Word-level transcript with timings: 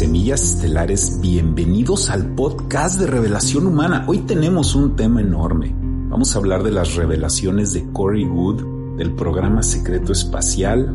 Semillas 0.00 0.42
Estelares, 0.42 1.20
bienvenidos 1.20 2.08
al 2.08 2.34
podcast 2.34 2.98
de 2.98 3.06
Revelación 3.06 3.66
Humana. 3.66 4.06
Hoy 4.08 4.20
tenemos 4.20 4.74
un 4.74 4.96
tema 4.96 5.20
enorme. 5.20 5.74
Vamos 6.08 6.34
a 6.34 6.38
hablar 6.38 6.62
de 6.62 6.70
las 6.70 6.94
revelaciones 6.94 7.74
de 7.74 7.84
Corey 7.92 8.24
Wood, 8.24 8.96
del 8.96 9.14
programa 9.14 9.62
secreto 9.62 10.12
espacial, 10.12 10.90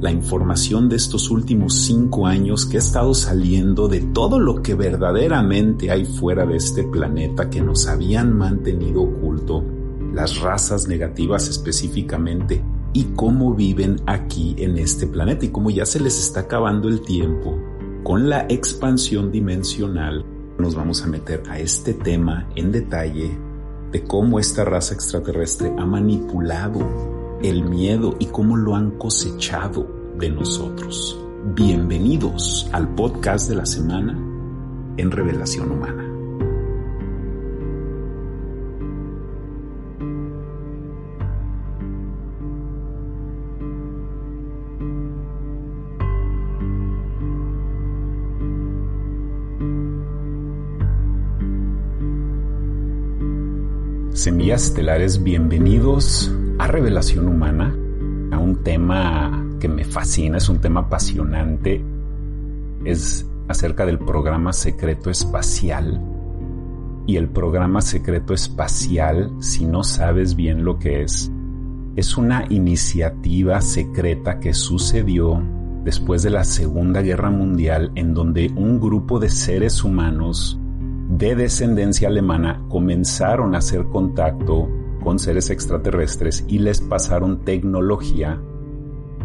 la 0.00 0.10
información 0.10 0.88
de 0.88 0.96
estos 0.96 1.30
últimos 1.30 1.82
cinco 1.82 2.26
años 2.26 2.66
que 2.66 2.78
ha 2.78 2.80
estado 2.80 3.14
saliendo 3.14 3.86
de 3.86 4.00
todo 4.00 4.40
lo 4.40 4.60
que 4.60 4.74
verdaderamente 4.74 5.92
hay 5.92 6.04
fuera 6.04 6.44
de 6.44 6.56
este 6.56 6.82
planeta 6.82 7.50
que 7.50 7.60
nos 7.60 7.86
habían 7.86 8.36
mantenido 8.36 9.02
oculto, 9.02 9.64
las 10.12 10.40
razas 10.40 10.88
negativas 10.88 11.48
específicamente, 11.48 12.64
y 12.92 13.04
cómo 13.14 13.54
viven 13.54 14.00
aquí 14.06 14.56
en 14.58 14.78
este 14.78 15.06
planeta 15.06 15.44
y 15.44 15.50
cómo 15.50 15.70
ya 15.70 15.86
se 15.86 16.00
les 16.00 16.18
está 16.18 16.40
acabando 16.40 16.88
el 16.88 17.02
tiempo 17.02 17.56
con 18.08 18.30
la 18.30 18.46
expansión 18.48 19.30
dimensional. 19.30 20.24
Nos 20.56 20.74
vamos 20.74 21.02
a 21.02 21.08
meter 21.08 21.42
a 21.50 21.58
este 21.58 21.92
tema 21.92 22.48
en 22.56 22.72
detalle 22.72 23.38
de 23.92 24.02
cómo 24.04 24.38
esta 24.38 24.64
raza 24.64 24.94
extraterrestre 24.94 25.70
ha 25.76 25.84
manipulado 25.84 27.38
el 27.42 27.64
miedo 27.64 28.16
y 28.18 28.24
cómo 28.24 28.56
lo 28.56 28.74
han 28.74 28.92
cosechado 28.92 30.14
de 30.18 30.30
nosotros. 30.30 31.22
Bienvenidos 31.54 32.70
al 32.72 32.94
podcast 32.94 33.50
de 33.50 33.56
la 33.56 33.66
semana 33.66 34.18
en 34.96 35.10
Revelación 35.10 35.70
Humana. 35.70 36.07
Semillas 54.28 54.64
Estelares, 54.64 55.22
bienvenidos 55.22 56.30
a 56.58 56.66
Revelación 56.66 57.28
Humana, 57.28 57.74
a 58.30 58.38
un 58.38 58.62
tema 58.62 59.56
que 59.58 59.68
me 59.68 59.86
fascina, 59.86 60.36
es 60.36 60.50
un 60.50 60.60
tema 60.60 60.80
apasionante, 60.80 61.82
es 62.84 63.26
acerca 63.48 63.86
del 63.86 63.98
programa 63.98 64.52
secreto 64.52 65.08
espacial. 65.08 65.98
Y 67.06 67.16
el 67.16 67.30
programa 67.30 67.80
secreto 67.80 68.34
espacial, 68.34 69.32
si 69.38 69.64
no 69.64 69.82
sabes 69.82 70.36
bien 70.36 70.62
lo 70.62 70.78
que 70.78 71.04
es, 71.04 71.32
es 71.96 72.18
una 72.18 72.44
iniciativa 72.50 73.62
secreta 73.62 74.40
que 74.40 74.52
sucedió 74.52 75.42
después 75.84 76.22
de 76.22 76.28
la 76.28 76.44
Segunda 76.44 77.00
Guerra 77.00 77.30
Mundial 77.30 77.92
en 77.94 78.12
donde 78.12 78.52
un 78.54 78.78
grupo 78.78 79.20
de 79.20 79.30
seres 79.30 79.82
humanos 79.82 80.60
de 81.08 81.34
descendencia 81.34 82.08
alemana 82.08 82.62
comenzaron 82.68 83.54
a 83.54 83.58
hacer 83.58 83.86
contacto 83.86 84.68
con 85.02 85.18
seres 85.18 85.48
extraterrestres 85.48 86.44
y 86.48 86.58
les 86.58 86.82
pasaron 86.82 87.44
tecnología 87.44 88.38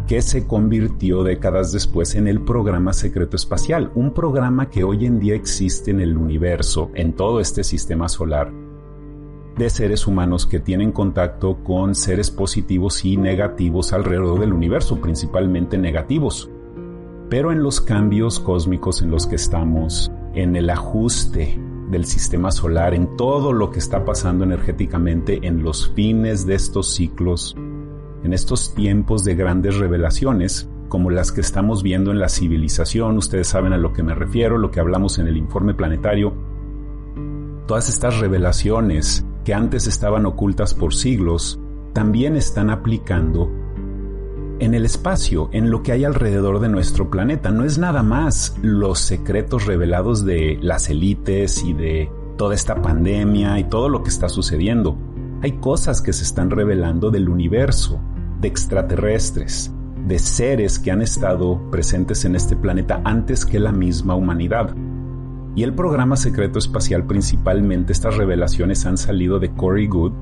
que 0.06 0.22
se 0.22 0.46
convirtió 0.46 1.22
décadas 1.22 1.72
después 1.72 2.14
en 2.14 2.26
el 2.26 2.40
programa 2.40 2.94
secreto 2.94 3.36
espacial, 3.36 3.90
un 3.94 4.14
programa 4.14 4.70
que 4.70 4.82
hoy 4.82 5.04
en 5.04 5.18
día 5.18 5.34
existe 5.34 5.90
en 5.90 6.00
el 6.00 6.16
universo, 6.16 6.90
en 6.94 7.12
todo 7.12 7.38
este 7.38 7.64
sistema 7.64 8.08
solar, 8.08 8.50
de 9.56 9.68
seres 9.68 10.06
humanos 10.06 10.46
que 10.46 10.60
tienen 10.60 10.90
contacto 10.90 11.62
con 11.64 11.94
seres 11.94 12.30
positivos 12.30 13.04
y 13.04 13.18
negativos 13.18 13.92
alrededor 13.92 14.40
del 14.40 14.52
universo, 14.52 15.00
principalmente 15.00 15.78
negativos. 15.78 16.50
Pero 17.28 17.52
en 17.52 17.62
los 17.62 17.80
cambios 17.80 18.40
cósmicos 18.40 19.00
en 19.00 19.10
los 19.10 19.26
que 19.26 19.36
estamos, 19.36 20.10
en 20.34 20.56
el 20.56 20.68
ajuste 20.68 21.58
del 21.94 22.06
sistema 22.06 22.50
solar, 22.50 22.92
en 22.92 23.16
todo 23.16 23.52
lo 23.52 23.70
que 23.70 23.78
está 23.78 24.04
pasando 24.04 24.42
energéticamente 24.42 25.46
en 25.46 25.62
los 25.62 25.92
fines 25.94 26.44
de 26.44 26.56
estos 26.56 26.92
ciclos, 26.92 27.56
en 28.24 28.32
estos 28.32 28.74
tiempos 28.74 29.22
de 29.22 29.36
grandes 29.36 29.76
revelaciones, 29.76 30.68
como 30.88 31.10
las 31.10 31.30
que 31.30 31.40
estamos 31.40 31.84
viendo 31.84 32.10
en 32.10 32.18
la 32.18 32.28
civilización, 32.28 33.16
ustedes 33.16 33.46
saben 33.46 33.72
a 33.72 33.78
lo 33.78 33.92
que 33.92 34.02
me 34.02 34.12
refiero, 34.12 34.58
lo 34.58 34.72
que 34.72 34.80
hablamos 34.80 35.20
en 35.20 35.28
el 35.28 35.36
informe 35.36 35.72
planetario, 35.72 36.34
todas 37.68 37.88
estas 37.88 38.18
revelaciones 38.18 39.24
que 39.44 39.54
antes 39.54 39.86
estaban 39.86 40.26
ocultas 40.26 40.74
por 40.74 40.94
siglos, 40.94 41.60
también 41.92 42.34
están 42.34 42.70
aplicando 42.70 43.48
en 44.60 44.74
el 44.74 44.84
espacio, 44.84 45.48
en 45.52 45.70
lo 45.70 45.82
que 45.82 45.92
hay 45.92 46.04
alrededor 46.04 46.60
de 46.60 46.68
nuestro 46.68 47.10
planeta. 47.10 47.50
No 47.50 47.64
es 47.64 47.78
nada 47.78 48.02
más 48.02 48.56
los 48.62 49.00
secretos 49.00 49.66
revelados 49.66 50.24
de 50.24 50.58
las 50.60 50.88
élites 50.90 51.64
y 51.64 51.72
de 51.72 52.10
toda 52.36 52.54
esta 52.54 52.80
pandemia 52.80 53.58
y 53.58 53.64
todo 53.64 53.88
lo 53.88 54.02
que 54.02 54.10
está 54.10 54.28
sucediendo. 54.28 54.96
Hay 55.42 55.52
cosas 55.52 56.00
que 56.00 56.12
se 56.12 56.24
están 56.24 56.50
revelando 56.50 57.10
del 57.10 57.28
universo, 57.28 58.00
de 58.40 58.48
extraterrestres, 58.48 59.72
de 60.06 60.18
seres 60.18 60.78
que 60.78 60.90
han 60.90 61.02
estado 61.02 61.60
presentes 61.70 62.24
en 62.24 62.36
este 62.36 62.56
planeta 62.56 63.00
antes 63.04 63.44
que 63.44 63.58
la 63.58 63.72
misma 63.72 64.14
humanidad. 64.14 64.74
Y 65.56 65.62
el 65.62 65.72
programa 65.72 66.16
secreto 66.16 66.58
espacial 66.58 67.06
principalmente 67.06 67.92
estas 67.92 68.16
revelaciones 68.16 68.86
han 68.86 68.96
salido 68.96 69.38
de 69.38 69.52
Corey 69.52 69.86
Good. 69.86 70.12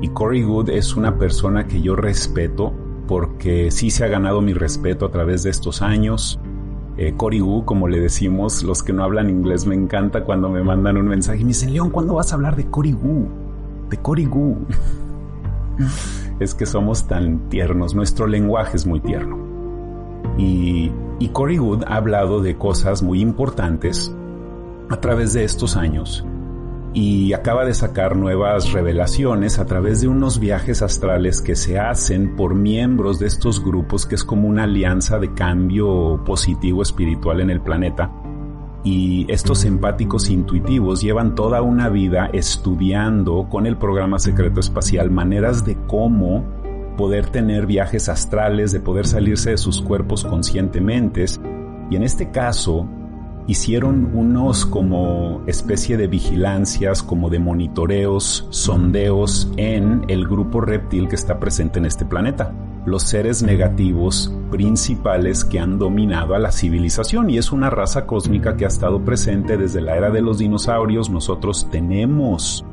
Y 0.00 0.08
Corey 0.08 0.42
Good 0.42 0.70
es 0.70 0.94
una 0.94 1.18
persona 1.18 1.66
que 1.66 1.80
yo 1.80 1.96
respeto 1.96 2.72
porque 3.06 3.70
sí 3.70 3.90
se 3.90 4.04
ha 4.04 4.08
ganado 4.08 4.40
mi 4.40 4.54
respeto 4.54 5.06
a 5.06 5.10
través 5.10 5.42
de 5.42 5.50
estos 5.50 5.82
años. 5.82 6.40
Eh, 6.96 7.14
como 7.64 7.88
le 7.88 8.00
decimos, 8.00 8.62
los 8.62 8.82
que 8.82 8.92
no 8.92 9.02
hablan 9.02 9.30
inglés, 9.30 9.66
me 9.66 9.74
encanta 9.74 10.24
cuando 10.24 10.50
me 10.50 10.62
mandan 10.62 10.96
un 10.96 11.08
mensaje 11.08 11.40
y 11.40 11.44
me 11.44 11.48
dicen, 11.48 11.72
León, 11.72 11.90
¿cuándo 11.90 12.14
vas 12.14 12.32
a 12.32 12.36
hablar 12.36 12.56
de 12.56 12.66
Corigu? 12.66 13.28
De 13.88 13.96
Corigu. 13.96 14.58
es 16.40 16.54
que 16.54 16.66
somos 16.66 17.06
tan 17.06 17.48
tiernos, 17.48 17.94
nuestro 17.94 18.26
lenguaje 18.26 18.76
es 18.76 18.86
muy 18.86 19.00
tierno. 19.00 19.38
Y, 20.38 20.92
y 21.18 21.28
Cory 21.28 21.58
ha 21.86 21.96
hablado 21.96 22.40
de 22.40 22.56
cosas 22.56 23.02
muy 23.02 23.20
importantes 23.20 24.14
a 24.90 24.96
través 25.00 25.32
de 25.32 25.44
estos 25.44 25.76
años 25.76 26.26
y 26.94 27.32
acaba 27.32 27.64
de 27.64 27.72
sacar 27.72 28.16
nuevas 28.16 28.72
revelaciones 28.72 29.58
a 29.58 29.64
través 29.64 30.02
de 30.02 30.08
unos 30.08 30.38
viajes 30.38 30.82
astrales 30.82 31.40
que 31.40 31.56
se 31.56 31.78
hacen 31.78 32.36
por 32.36 32.54
miembros 32.54 33.18
de 33.18 33.26
estos 33.26 33.64
grupos 33.64 34.04
que 34.04 34.14
es 34.14 34.24
como 34.24 34.46
una 34.46 34.64
alianza 34.64 35.18
de 35.18 35.32
cambio 35.32 36.22
positivo 36.24 36.82
espiritual 36.82 37.40
en 37.40 37.50
el 37.50 37.62
planeta. 37.62 38.12
Y 38.84 39.30
estos 39.32 39.64
empáticos 39.64 40.28
intuitivos 40.28 41.00
llevan 41.00 41.34
toda 41.34 41.62
una 41.62 41.88
vida 41.88 42.28
estudiando 42.32 43.48
con 43.48 43.66
el 43.66 43.78
programa 43.78 44.18
secreto 44.18 44.60
espacial 44.60 45.10
maneras 45.10 45.64
de 45.64 45.78
cómo 45.86 46.44
poder 46.98 47.30
tener 47.30 47.66
viajes 47.66 48.08
astrales, 48.08 48.72
de 48.72 48.80
poder 48.80 49.06
salirse 49.06 49.50
de 49.50 49.56
sus 49.56 49.80
cuerpos 49.80 50.24
conscientemente. 50.24 51.24
Y 51.90 51.96
en 51.96 52.02
este 52.02 52.30
caso, 52.30 52.86
hicieron 53.46 54.10
unos 54.14 54.66
como 54.66 55.42
especie 55.46 55.96
de 55.96 56.06
vigilancias, 56.06 57.02
como 57.02 57.30
de 57.30 57.38
monitoreos, 57.38 58.46
sondeos 58.50 59.50
en 59.56 60.04
el 60.08 60.26
grupo 60.26 60.60
reptil 60.60 61.08
que 61.08 61.16
está 61.16 61.38
presente 61.38 61.78
en 61.78 61.86
este 61.86 62.04
planeta. 62.04 62.52
Los 62.84 63.04
seres 63.04 63.42
negativos 63.42 64.34
principales 64.50 65.44
que 65.44 65.60
han 65.60 65.78
dominado 65.78 66.34
a 66.34 66.38
la 66.38 66.50
civilización 66.50 67.30
y 67.30 67.38
es 67.38 67.52
una 67.52 67.70
raza 67.70 68.06
cósmica 68.06 68.56
que 68.56 68.64
ha 68.64 68.68
estado 68.68 69.04
presente 69.04 69.56
desde 69.56 69.80
la 69.80 69.96
era 69.96 70.10
de 70.10 70.20
los 70.20 70.38
dinosaurios. 70.38 71.08
Nosotros 71.08 71.68
tenemos 71.70 72.64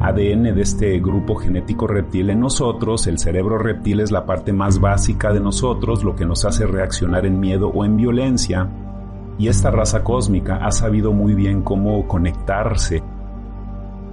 ADN 0.00 0.54
de 0.54 0.62
este 0.62 0.98
grupo 1.00 1.36
genético 1.36 1.86
reptil 1.86 2.30
en 2.30 2.40
nosotros, 2.40 3.06
el 3.06 3.18
cerebro 3.18 3.58
reptil 3.58 4.00
es 4.00 4.10
la 4.10 4.26
parte 4.26 4.52
más 4.52 4.80
básica 4.80 5.32
de 5.32 5.40
nosotros, 5.40 6.04
lo 6.04 6.14
que 6.16 6.26
nos 6.26 6.44
hace 6.44 6.66
reaccionar 6.66 7.24
en 7.24 7.40
miedo 7.40 7.68
o 7.68 7.84
en 7.84 7.96
violencia, 7.96 8.68
y 9.38 9.48
esta 9.48 9.70
raza 9.70 10.02
cósmica 10.02 10.56
ha 10.56 10.72
sabido 10.72 11.12
muy 11.12 11.34
bien 11.34 11.62
cómo 11.62 12.06
conectarse 12.08 13.02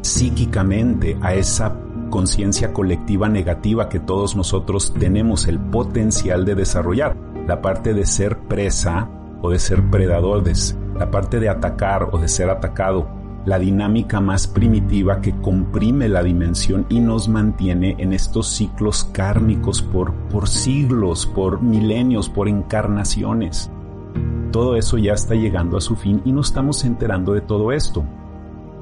psíquicamente 0.01 1.17
a 1.21 1.33
esa 1.33 1.75
conciencia 2.09 2.73
colectiva 2.73 3.29
negativa 3.29 3.89
que 3.89 3.99
todos 3.99 4.35
nosotros 4.35 4.93
tenemos 4.99 5.47
el 5.47 5.59
potencial 5.59 6.45
de 6.45 6.55
desarrollar. 6.55 7.15
La 7.47 7.61
parte 7.61 7.93
de 7.93 8.05
ser 8.05 8.37
presa 8.37 9.09
o 9.41 9.49
de 9.49 9.59
ser 9.59 9.81
predadores, 9.89 10.77
la 10.97 11.09
parte 11.09 11.39
de 11.39 11.49
atacar 11.49 12.09
o 12.11 12.17
de 12.17 12.27
ser 12.27 12.49
atacado, 12.49 13.07
la 13.45 13.59
dinámica 13.59 14.21
más 14.21 14.47
primitiva 14.47 15.19
que 15.19 15.35
comprime 15.41 16.07
la 16.07 16.23
dimensión 16.23 16.85
y 16.87 16.99
nos 16.99 17.27
mantiene 17.27 17.95
en 17.97 18.13
estos 18.13 18.47
ciclos 18.47 19.05
kármicos 19.11 19.81
por, 19.81 20.13
por 20.29 20.47
siglos, 20.47 21.25
por 21.25 21.61
milenios, 21.61 22.29
por 22.29 22.47
encarnaciones 22.47 23.69
todo 24.51 24.75
eso 24.75 24.97
ya 24.97 25.13
está 25.13 25.35
llegando 25.35 25.77
a 25.77 25.81
su 25.81 25.95
fin 25.95 26.21
y 26.25 26.31
nos 26.31 26.47
estamos 26.47 26.85
enterando 26.85 27.33
de 27.33 27.41
todo 27.41 27.71
esto. 27.71 28.03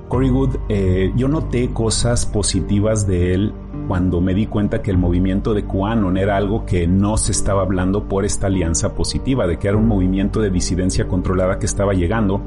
Cory 0.10 0.30
Good, 0.30 0.56
eh, 0.68 1.14
yo 1.16 1.30
noté 1.30 1.72
cosas 1.72 2.26
positivas 2.26 3.08
de 3.08 3.34
él 3.34 3.54
cuando 3.88 4.20
me 4.20 4.34
di 4.34 4.46
cuenta 4.46 4.82
que 4.82 4.92
el 4.92 4.98
movimiento 4.98 5.54
de 5.54 5.64
QAnon 5.64 6.18
era 6.18 6.36
algo 6.36 6.66
que 6.66 6.86
no 6.86 7.16
se 7.16 7.32
estaba 7.32 7.62
hablando 7.62 8.10
por 8.10 8.26
esta 8.26 8.48
alianza 8.48 8.94
positiva, 8.94 9.48
de 9.48 9.58
que 9.58 9.70
era 9.70 9.78
un 9.78 9.88
movimiento 9.88 10.42
de 10.42 10.50
disidencia 10.50 11.08
controlada 11.08 11.60
que 11.60 11.66
estaba 11.66 11.94
llegando, 11.94 12.42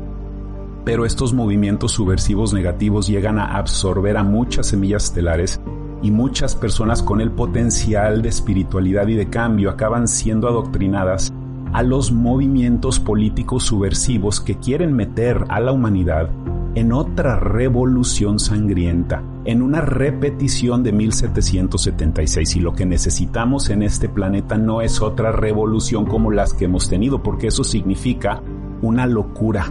pero 0.84 1.06
estos 1.06 1.32
movimientos 1.32 1.92
subversivos 1.92 2.52
negativos 2.52 3.06
llegan 3.06 3.38
a 3.38 3.56
absorber 3.56 4.18
a 4.18 4.24
muchas 4.24 4.66
semillas 4.66 5.04
estelares 5.04 5.58
y 6.02 6.10
muchas 6.10 6.54
personas 6.54 7.02
con 7.02 7.22
el 7.22 7.30
potencial 7.30 8.20
de 8.20 8.28
espiritualidad 8.28 9.08
y 9.08 9.14
de 9.14 9.30
cambio 9.30 9.70
acaban 9.70 10.06
siendo 10.06 10.48
adoctrinadas 10.48 11.32
a 11.74 11.82
los 11.82 12.12
movimientos 12.12 13.00
políticos 13.00 13.64
subversivos 13.64 14.40
que 14.40 14.56
quieren 14.58 14.92
meter 14.92 15.44
a 15.48 15.58
la 15.58 15.72
humanidad 15.72 16.30
en 16.76 16.92
otra 16.92 17.40
revolución 17.40 18.38
sangrienta, 18.38 19.24
en 19.44 19.60
una 19.60 19.80
repetición 19.80 20.84
de 20.84 20.92
1776 20.92 22.56
y 22.56 22.60
lo 22.60 22.74
que 22.74 22.86
necesitamos 22.86 23.70
en 23.70 23.82
este 23.82 24.08
planeta 24.08 24.56
no 24.56 24.82
es 24.82 25.02
otra 25.02 25.32
revolución 25.32 26.06
como 26.06 26.30
las 26.30 26.54
que 26.54 26.66
hemos 26.66 26.88
tenido, 26.88 27.24
porque 27.24 27.48
eso 27.48 27.64
significa 27.64 28.40
una 28.80 29.06
locura, 29.06 29.66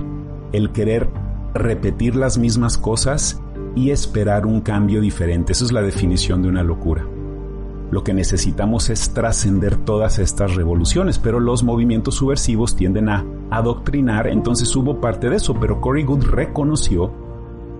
el 0.51 0.71
querer 0.71 1.09
repetir 1.53 2.17
las 2.17 2.37
mismas 2.37 2.77
cosas 2.77 3.41
y 3.75 3.91
esperar 3.91 4.45
un 4.45 4.59
cambio 4.59 4.99
diferente. 4.99 5.53
Esa 5.53 5.63
es 5.63 5.71
la 5.71 5.81
definición 5.81 6.41
de 6.41 6.49
una 6.49 6.63
locura. 6.63 7.05
Lo 7.91 8.03
que 8.03 8.13
necesitamos 8.13 8.89
es 8.89 9.13
trascender 9.13 9.77
todas 9.77 10.19
estas 10.19 10.55
revoluciones, 10.55 11.19
pero 11.19 11.39
los 11.39 11.63
movimientos 11.63 12.15
subversivos 12.15 12.75
tienden 12.75 13.09
a 13.09 13.25
adoctrinar, 13.51 14.27
entonces 14.27 14.75
hubo 14.75 14.99
parte 14.99 15.29
de 15.29 15.35
eso, 15.35 15.53
pero 15.59 15.79
Cory 15.79 16.03
Good 16.03 16.25
reconoció 16.25 17.11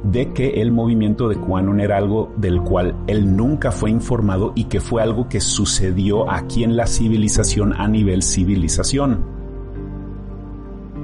de 0.04 0.34
que 0.34 0.62
el 0.62 0.72
movimiento 0.72 1.30
de 1.30 1.38
QAnon 1.38 1.80
era 1.80 1.98
algo 1.98 2.32
del 2.38 2.62
cual 2.62 2.96
él 3.08 3.36
nunca 3.36 3.72
fue 3.72 3.90
informado 3.90 4.52
y 4.54 4.66
que 4.66 4.82
fue 4.82 5.02
algo 5.02 5.30
que 5.30 5.40
sucedió 5.40 6.30
aquí 6.30 6.64
en 6.64 6.76
la 6.76 6.88
civilización 6.88 7.74
a 7.74 7.88
nivel 7.88 8.22
civilización. 8.22 9.33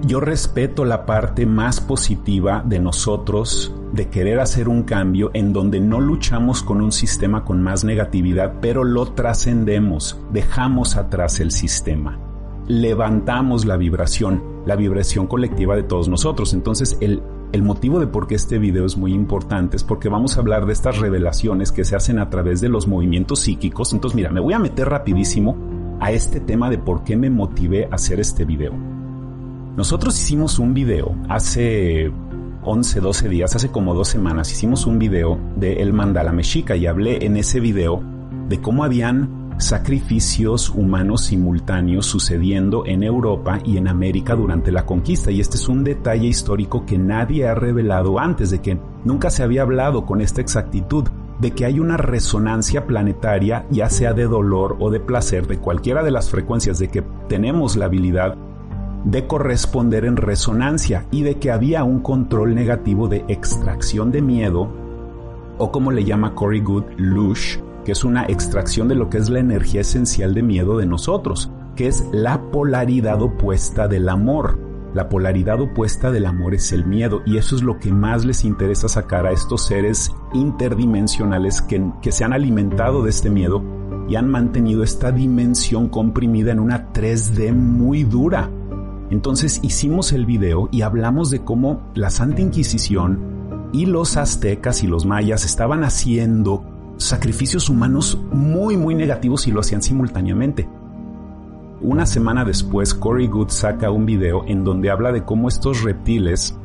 Yo 0.05 0.21
respeto 0.21 0.85
la 0.85 1.05
parte 1.05 1.45
más 1.45 1.81
positiva 1.81 2.63
de 2.65 2.79
nosotros 2.79 3.73
de 3.91 4.07
querer 4.07 4.39
hacer 4.39 4.69
un 4.69 4.83
cambio 4.83 5.29
en 5.33 5.51
donde 5.51 5.79
no 5.81 5.99
luchamos 5.99 6.63
con 6.63 6.81
un 6.81 6.91
sistema 6.91 7.43
con 7.43 7.61
más 7.61 7.83
negatividad, 7.83 8.55
pero 8.61 8.83
lo 8.83 9.07
trascendemos, 9.13 10.17
dejamos 10.31 10.95
atrás 10.95 11.39
el 11.41 11.51
sistema, 11.51 12.17
levantamos 12.67 13.65
la 13.65 13.75
vibración, 13.75 14.41
la 14.65 14.77
vibración 14.77 15.27
colectiva 15.27 15.75
de 15.75 15.83
todos 15.83 16.07
nosotros. 16.07 16.53
Entonces 16.53 16.97
el, 17.01 17.21
el 17.51 17.61
motivo 17.61 17.99
de 17.99 18.07
por 18.07 18.25
qué 18.25 18.35
este 18.35 18.57
video 18.57 18.85
es 18.85 18.95
muy 18.95 19.13
importante 19.13 19.75
es 19.75 19.83
porque 19.83 20.07
vamos 20.07 20.37
a 20.37 20.39
hablar 20.39 20.65
de 20.65 20.73
estas 20.73 20.99
revelaciones 20.99 21.73
que 21.73 21.83
se 21.83 21.97
hacen 21.97 22.19
a 22.19 22.29
través 22.29 22.61
de 22.61 22.69
los 22.69 22.87
movimientos 22.87 23.41
psíquicos. 23.41 23.91
Entonces 23.91 24.15
mira, 24.15 24.31
me 24.31 24.39
voy 24.39 24.53
a 24.53 24.59
meter 24.59 24.87
rapidísimo 24.87 25.57
a 25.99 26.13
este 26.13 26.39
tema 26.39 26.69
de 26.69 26.77
por 26.77 27.03
qué 27.03 27.17
me 27.17 27.29
motivé 27.29 27.85
a 27.91 27.95
hacer 27.95 28.21
este 28.21 28.45
video. 28.45 28.98
Nosotros 29.79 30.21
hicimos 30.21 30.59
un 30.59 30.73
video 30.73 31.15
hace 31.29 32.11
11, 32.63 32.99
12 32.99 33.29
días, 33.29 33.55
hace 33.55 33.71
como 33.71 33.93
dos 33.93 34.09
semanas, 34.09 34.51
hicimos 34.51 34.85
un 34.85 34.99
video 34.99 35.39
de 35.55 35.81
El 35.81 35.93
Mandala 35.93 36.33
Mexica 36.33 36.75
y 36.75 36.85
hablé 36.85 37.25
en 37.25 37.37
ese 37.37 37.61
video 37.61 38.03
de 38.49 38.59
cómo 38.59 38.83
habían 38.83 39.55
sacrificios 39.57 40.69
humanos 40.69 41.21
simultáneos 41.21 42.07
sucediendo 42.07 42.85
en 42.85 43.03
Europa 43.03 43.59
y 43.63 43.77
en 43.77 43.87
América 43.87 44.35
durante 44.35 44.73
la 44.73 44.85
conquista. 44.85 45.31
Y 45.31 45.39
este 45.39 45.55
es 45.55 45.69
un 45.69 45.85
detalle 45.85 46.27
histórico 46.27 46.85
que 46.85 46.97
nadie 46.97 47.47
ha 47.47 47.55
revelado 47.55 48.19
antes, 48.19 48.49
de 48.49 48.59
que 48.59 48.77
nunca 49.05 49.29
se 49.29 49.43
había 49.43 49.61
hablado 49.61 50.05
con 50.05 50.19
esta 50.19 50.41
exactitud, 50.41 51.05
de 51.39 51.51
que 51.51 51.63
hay 51.63 51.79
una 51.79 51.95
resonancia 51.95 52.85
planetaria, 52.85 53.65
ya 53.71 53.89
sea 53.89 54.11
de 54.11 54.25
dolor 54.25 54.75
o 54.81 54.89
de 54.89 54.99
placer, 54.99 55.47
de 55.47 55.57
cualquiera 55.57 56.03
de 56.03 56.11
las 56.11 56.29
frecuencias, 56.29 56.79
de 56.79 56.89
que 56.89 57.01
tenemos 57.29 57.77
la 57.77 57.85
habilidad 57.85 58.35
de 59.03 59.27
corresponder 59.27 60.05
en 60.05 60.17
resonancia 60.17 61.05
y 61.11 61.23
de 61.23 61.35
que 61.35 61.51
había 61.51 61.83
un 61.83 62.01
control 62.01 62.55
negativo 62.55 63.07
de 63.07 63.23
extracción 63.27 64.11
de 64.11 64.21
miedo, 64.21 64.69
o 65.57 65.71
como 65.71 65.91
le 65.91 66.03
llama 66.03 66.35
Cory 66.35 66.61
Good, 66.61 66.83
lush, 66.97 67.57
que 67.85 67.93
es 67.93 68.03
una 68.03 68.25
extracción 68.25 68.87
de 68.87 68.95
lo 68.95 69.09
que 69.09 69.17
es 69.17 69.29
la 69.29 69.39
energía 69.39 69.81
esencial 69.81 70.33
de 70.33 70.43
miedo 70.43 70.77
de 70.77 70.85
nosotros, 70.85 71.51
que 71.75 71.87
es 71.87 72.05
la 72.11 72.41
polaridad 72.51 73.21
opuesta 73.21 73.87
del 73.87 74.09
amor. 74.09 74.59
La 74.93 75.07
polaridad 75.07 75.61
opuesta 75.61 76.11
del 76.11 76.25
amor 76.25 76.55
es 76.55 76.71
el 76.71 76.83
miedo 76.83 77.21
y 77.25 77.37
eso 77.37 77.55
es 77.55 77.61
lo 77.61 77.77
que 77.77 77.91
más 77.91 78.25
les 78.25 78.43
interesa 78.43 78.87
sacar 78.89 79.27
a 79.27 79.31
estos 79.31 79.67
seres 79.67 80.11
interdimensionales 80.33 81.61
que, 81.61 81.91
que 82.01 82.11
se 82.11 82.23
han 82.23 82.33
alimentado 82.33 83.03
de 83.03 83.11
este 83.11 83.29
miedo 83.29 83.63
y 84.09 84.15
han 84.15 84.27
mantenido 84.27 84.81
esta 84.83 85.11
dimensión 85.11 85.89
comprimida 85.89 86.51
en 86.51 86.59
una 86.59 86.91
3D 86.91 87.53
muy 87.53 88.03
dura 88.03 88.49
entonces 89.09 89.59
hicimos 89.63 90.11
el 90.11 90.25
video 90.25 90.69
y 90.71 90.81
hablamos 90.81 91.29
de 91.29 91.39
cómo 91.39 91.81
la 91.95 92.09
Santa 92.09 92.41
Inquisición 92.41 93.69
y 93.73 93.85
los 93.85 94.17
aztecas 94.17 94.83
y 94.83 94.87
los 94.87 95.05
mayas 95.05 95.45
estaban 95.45 95.83
haciendo 95.83 96.63
sacrificios 96.97 97.69
humanos 97.69 98.19
muy 98.31 98.77
muy 98.77 98.95
negativos 98.95 99.47
y 99.47 99.51
lo 99.51 99.61
hacían 99.61 99.81
simultáneamente. 99.81 100.67
Una 101.81 102.05
semana 102.05 102.43
después, 102.43 102.93
Cory 102.93 103.27
Good 103.27 103.49
saca 103.49 103.89
un 103.89 104.05
video 104.05 104.43
en 104.45 104.65
donde 104.65 104.91
habla 104.91 105.13
de 105.13 105.23
cómo 105.23 105.47
estos 105.47 105.81
reptiles, 105.81 106.57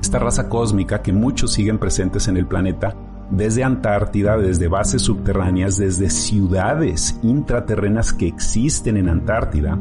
esta 0.00 0.18
raza 0.18 0.50
cósmica 0.50 1.00
que 1.00 1.12
muchos 1.12 1.52
siguen 1.52 1.78
presentes 1.78 2.28
en 2.28 2.36
el 2.36 2.46
planeta, 2.46 2.94
desde 3.30 3.64
Antártida, 3.64 4.36
desde 4.36 4.68
bases 4.68 5.00
subterráneas, 5.00 5.78
desde 5.78 6.10
ciudades 6.10 7.18
intraterrenas 7.22 8.12
que 8.12 8.26
existen 8.26 8.98
en 8.98 9.08
Antártida, 9.08 9.78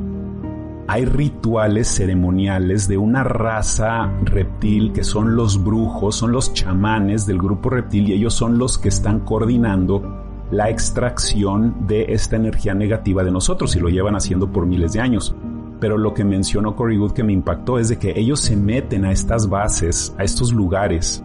hay 0.91 1.05
rituales 1.05 1.87
ceremoniales 1.87 2.89
de 2.89 2.97
una 2.97 3.23
raza 3.23 4.11
reptil 4.25 4.91
que 4.91 5.05
son 5.05 5.37
los 5.37 5.63
brujos, 5.63 6.15
son 6.17 6.33
los 6.33 6.53
chamanes 6.53 7.25
del 7.25 7.37
grupo 7.37 7.69
reptil 7.69 8.09
y 8.09 8.11
ellos 8.11 8.33
son 8.33 8.57
los 8.57 8.77
que 8.77 8.89
están 8.89 9.21
coordinando 9.21 10.03
la 10.51 10.69
extracción 10.69 11.87
de 11.87 12.07
esta 12.09 12.35
energía 12.35 12.73
negativa 12.73 13.23
de 13.23 13.31
nosotros 13.31 13.73
y 13.77 13.79
lo 13.79 13.87
llevan 13.87 14.17
haciendo 14.17 14.51
por 14.51 14.65
miles 14.65 14.91
de 14.91 14.99
años. 14.99 15.33
Pero 15.79 15.97
lo 15.97 16.13
que 16.13 16.25
mencionó 16.25 16.75
Cory 16.75 16.97
Good 16.97 17.13
que 17.13 17.23
me 17.23 17.31
impactó 17.31 17.79
es 17.79 17.87
de 17.87 17.97
que 17.97 18.19
ellos 18.19 18.41
se 18.41 18.57
meten 18.57 19.05
a 19.05 19.13
estas 19.13 19.47
bases, 19.47 20.13
a 20.17 20.25
estos 20.25 20.51
lugares, 20.51 21.23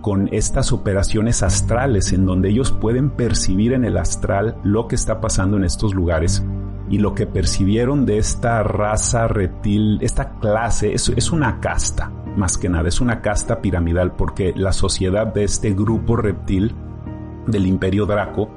con 0.00 0.28
estas 0.32 0.72
operaciones 0.72 1.44
astrales 1.44 2.12
en 2.12 2.26
donde 2.26 2.48
ellos 2.48 2.72
pueden 2.72 3.10
percibir 3.10 3.74
en 3.74 3.84
el 3.84 3.96
astral 3.96 4.56
lo 4.64 4.88
que 4.88 4.96
está 4.96 5.20
pasando 5.20 5.56
en 5.56 5.62
estos 5.62 5.94
lugares 5.94 6.44
y 6.90 6.98
lo 6.98 7.14
que 7.14 7.26
percibieron 7.26 8.04
de 8.04 8.18
esta 8.18 8.62
raza 8.62 9.26
reptil, 9.26 9.98
esta 10.02 10.38
clase, 10.38 10.92
es, 10.94 11.32
una 11.32 11.60
casta, 11.60 12.10
más 12.36 12.58
que 12.58 12.68
nada, 12.68 12.88
es 12.88 13.00
una 13.00 13.22
casta 13.22 13.60
piramidal, 13.60 14.12
porque 14.12 14.52
la 14.54 14.72
sociedad 14.72 15.26
de 15.26 15.44
este 15.44 15.72
grupo 15.72 16.16
reptil 16.16 16.74
del 17.46 17.66
imperio 17.66 18.06
Draco 18.06 18.50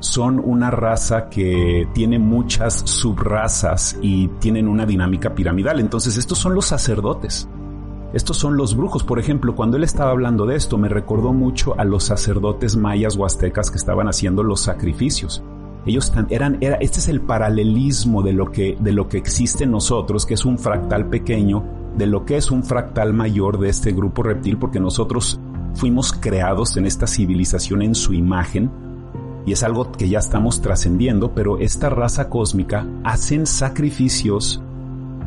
son 0.00 0.40
una 0.44 0.70
raza 0.70 1.28
que 1.28 1.88
tiene 1.94 2.18
muchas 2.18 2.74
subrazas 2.74 3.96
y 4.02 4.28
tienen 4.40 4.68
una 4.68 4.84
dinámica 4.84 5.34
piramidal. 5.34 5.80
Entonces 5.80 6.16
estos 6.16 6.38
son 6.38 6.54
los 6.54 6.66
sacerdotes. 6.66 7.48
Estos 8.12 8.36
son 8.36 8.56
los 8.56 8.76
brujos. 8.76 9.04
Por 9.04 9.18
ejemplo, 9.18 9.54
cuando 9.54 9.76
él 9.76 9.84
estaba 9.84 10.10
hablando 10.10 10.44
de 10.44 10.56
esto, 10.56 10.76
me 10.76 10.88
recordó 10.88 11.32
mucho 11.32 11.78
a 11.78 11.84
los 11.84 12.04
sacerdotes 12.04 12.76
mayas 12.76 13.16
o 13.16 13.24
aztecas 13.24 13.70
que 13.70 13.78
estaban 13.78 14.08
haciendo 14.08 14.42
los 14.42 14.60
sacrificios. 14.60 15.42
Ellos 15.84 16.12
eran, 16.30 16.58
era, 16.60 16.76
este 16.76 17.00
es 17.00 17.08
el 17.08 17.20
paralelismo 17.20 18.22
de 18.22 18.32
lo 18.32 18.52
que, 18.52 18.76
de 18.78 18.92
lo 18.92 19.08
que 19.08 19.18
existe 19.18 19.64
en 19.64 19.72
nosotros, 19.72 20.26
que 20.26 20.34
es 20.34 20.44
un 20.44 20.58
fractal 20.58 21.06
pequeño, 21.06 21.64
de 21.96 22.06
lo 22.06 22.24
que 22.24 22.36
es 22.36 22.50
un 22.50 22.62
fractal 22.62 23.12
mayor 23.12 23.58
de 23.58 23.68
este 23.68 23.92
grupo 23.92 24.22
reptil, 24.22 24.58
porque 24.58 24.80
nosotros 24.80 25.40
fuimos 25.74 26.12
creados 26.12 26.76
en 26.76 26.86
esta 26.86 27.06
civilización 27.06 27.82
en 27.82 27.94
su 27.94 28.14
imagen, 28.14 28.70
y 29.44 29.52
es 29.52 29.64
algo 29.64 29.90
que 29.90 30.08
ya 30.08 30.20
estamos 30.20 30.60
trascendiendo, 30.60 31.34
pero 31.34 31.58
esta 31.58 31.90
raza 31.90 32.28
cósmica 32.28 32.86
hacen 33.02 33.46
sacrificios 33.46 34.62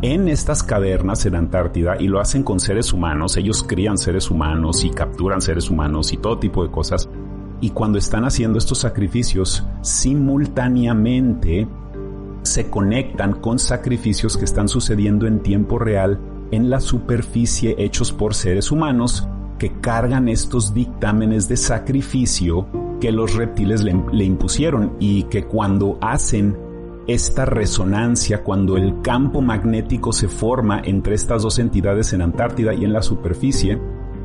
en 0.02 0.28
estas 0.28 0.64
cavernas 0.64 1.26
en 1.26 1.36
Antártida 1.36 1.96
y 2.00 2.08
lo 2.08 2.20
hacen 2.20 2.44
con 2.44 2.60
seres 2.60 2.94
humanos, 2.94 3.38
ellos 3.38 3.64
crían 3.64 3.98
seres 3.98 4.30
humanos 4.30 4.84
y 4.84 4.90
capturan 4.90 5.42
seres 5.42 5.70
humanos 5.70 6.14
y 6.14 6.18
todo 6.18 6.38
tipo 6.38 6.64
de 6.64 6.72
cosas 6.72 7.10
y 7.62 7.70
cuando 7.72 7.98
están 7.98 8.26
haciendo 8.26 8.58
estos 8.58 8.80
sacrificios, 8.80 9.66
simultáneamente 9.82 11.68
se 12.44 12.70
conectan 12.70 13.34
con 13.34 13.60
sacrificios 13.60 14.38
que 14.38 14.46
están 14.46 14.68
sucediendo 14.68 15.26
en 15.26 15.42
tiempo 15.42 15.80
real 15.80 16.20
en 16.52 16.70
la 16.70 16.80
superficie 16.80 17.76
hechos 17.78 18.12
por 18.12 18.36
seres 18.36 18.72
humanos 18.72 19.28
que 19.58 19.72
cargan 19.82 20.28
estos 20.30 20.74
dictámenes 20.74 21.48
de 21.48 21.58
sacrificio 21.58 22.68
que 23.00 23.12
los 23.12 23.36
reptiles 23.36 23.84
le, 23.84 24.24
impusieron 24.24 24.96
y 25.00 25.24
que 25.24 25.46
cuando 25.46 25.98
hacen 26.02 26.58
esta 27.08 27.46
resonancia, 27.46 28.44
cuando 28.44 28.78
el 28.78 29.02
campo 29.02 29.42
magnético 29.42 30.12
se 30.12 30.28
forma 30.28 30.82
entre 30.84 31.16
estas 31.16 31.44
dos 31.44 31.60
entidades 31.60 32.14
en 32.14 32.22
Antártida 32.22 32.74
y 32.74 32.84
en 32.84 32.94
la 32.94 33.02
superficie, 33.02 33.80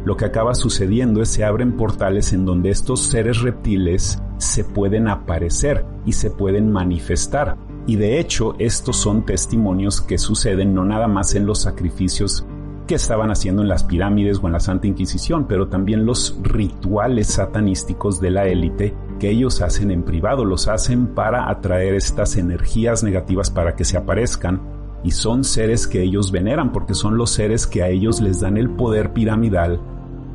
lo 0.05 0.17
que 0.17 0.25
acaba 0.25 0.55
sucediendo 0.55 1.21
es 1.23 1.29
se 1.29 1.45
abren 1.45 1.77
portales 1.77 2.33
en 2.33 2.47
donde 2.47 2.71
estos 2.71 3.01
seres 3.01 3.41
reptiles 3.41 4.23
se 4.39 4.65
pueden 4.65 5.09
aparecer 5.09 5.85
y 6.07 6.13
se 6.13 6.31
pueden 6.31 6.73
manifestar. 6.73 7.57
Y 7.87 7.97
de 7.97 8.19
hecho, 8.19 8.55
estos 8.59 8.97
son 8.97 9.25
testimonios 9.27 10.01
que 10.01 10.19
suceden 10.19 10.75
no 10.75 10.85
nada 10.85 11.07
más 11.07 11.35
en 11.35 11.45
los 11.45 11.61
sacrificios 11.63 12.47
que 12.87 12.95
estaban 12.97 13.31
haciendo 13.31 13.63
en 13.63 13.69
las 13.69 13.85
pirámides 13.85 14.41
o 14.43 14.47
en 14.47 14.55
la 14.55 14.61
Santa 14.61 14.87
Inquisición, 14.87 15.47
pero 15.47 15.69
también 15.69 16.07
los 16.07 16.37
rituales 16.43 17.29
satanísticos 17.29 18.21
de 18.21 18.31
la 18.31 18.47
élite 18.47 18.95
que 19.21 19.31
ellos 19.31 19.61
hacen 19.61 19.91
en 19.91 20.03
privado, 20.03 20.45
los 20.45 20.67
hacen 20.67 21.15
para 21.15 21.51
atraer 21.51 21.95
estas 21.95 22.37
energías 22.37 23.05
negativas 23.05 23.51
para 23.51 23.77
que 23.77 23.85
se 23.85 23.97
aparezcan 23.97 24.80
y 25.03 25.13
son 25.13 25.45
seres 25.45 25.87
que 25.87 26.03
ellos 26.03 26.31
veneran 26.31 26.73
porque 26.73 26.95
son 26.95 27.17
los 27.17 27.31
seres 27.31 27.67
que 27.67 27.83
a 27.83 27.89
ellos 27.89 28.21
les 28.21 28.41
dan 28.41 28.57
el 28.57 28.71
poder 28.71 29.13
piramidal 29.13 29.81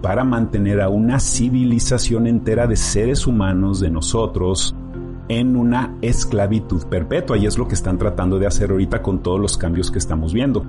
para 0.02 0.24
mantener 0.24 0.82
a 0.82 0.90
una 0.90 1.20
civilización 1.20 2.28
entera 2.28 2.68
de 2.68 2.76
seres 2.76 3.28
humanos, 3.28 3.80
de 3.80 3.90
nosotros, 3.90 4.76
en 5.28 5.56
una 5.56 5.98
esclavitud 6.02 6.84
perpetua 6.86 7.38
y 7.38 7.46
es 7.46 7.58
lo 7.58 7.68
que 7.68 7.74
están 7.74 7.98
tratando 7.98 8.38
de 8.38 8.48
hacer 8.48 8.72
ahorita 8.72 9.02
con 9.02 9.24
todos 9.24 9.40
los 9.40 9.58
cambios 9.58 9.90
que 9.90 9.98
estamos 9.98 10.34
viendo. 10.34 10.64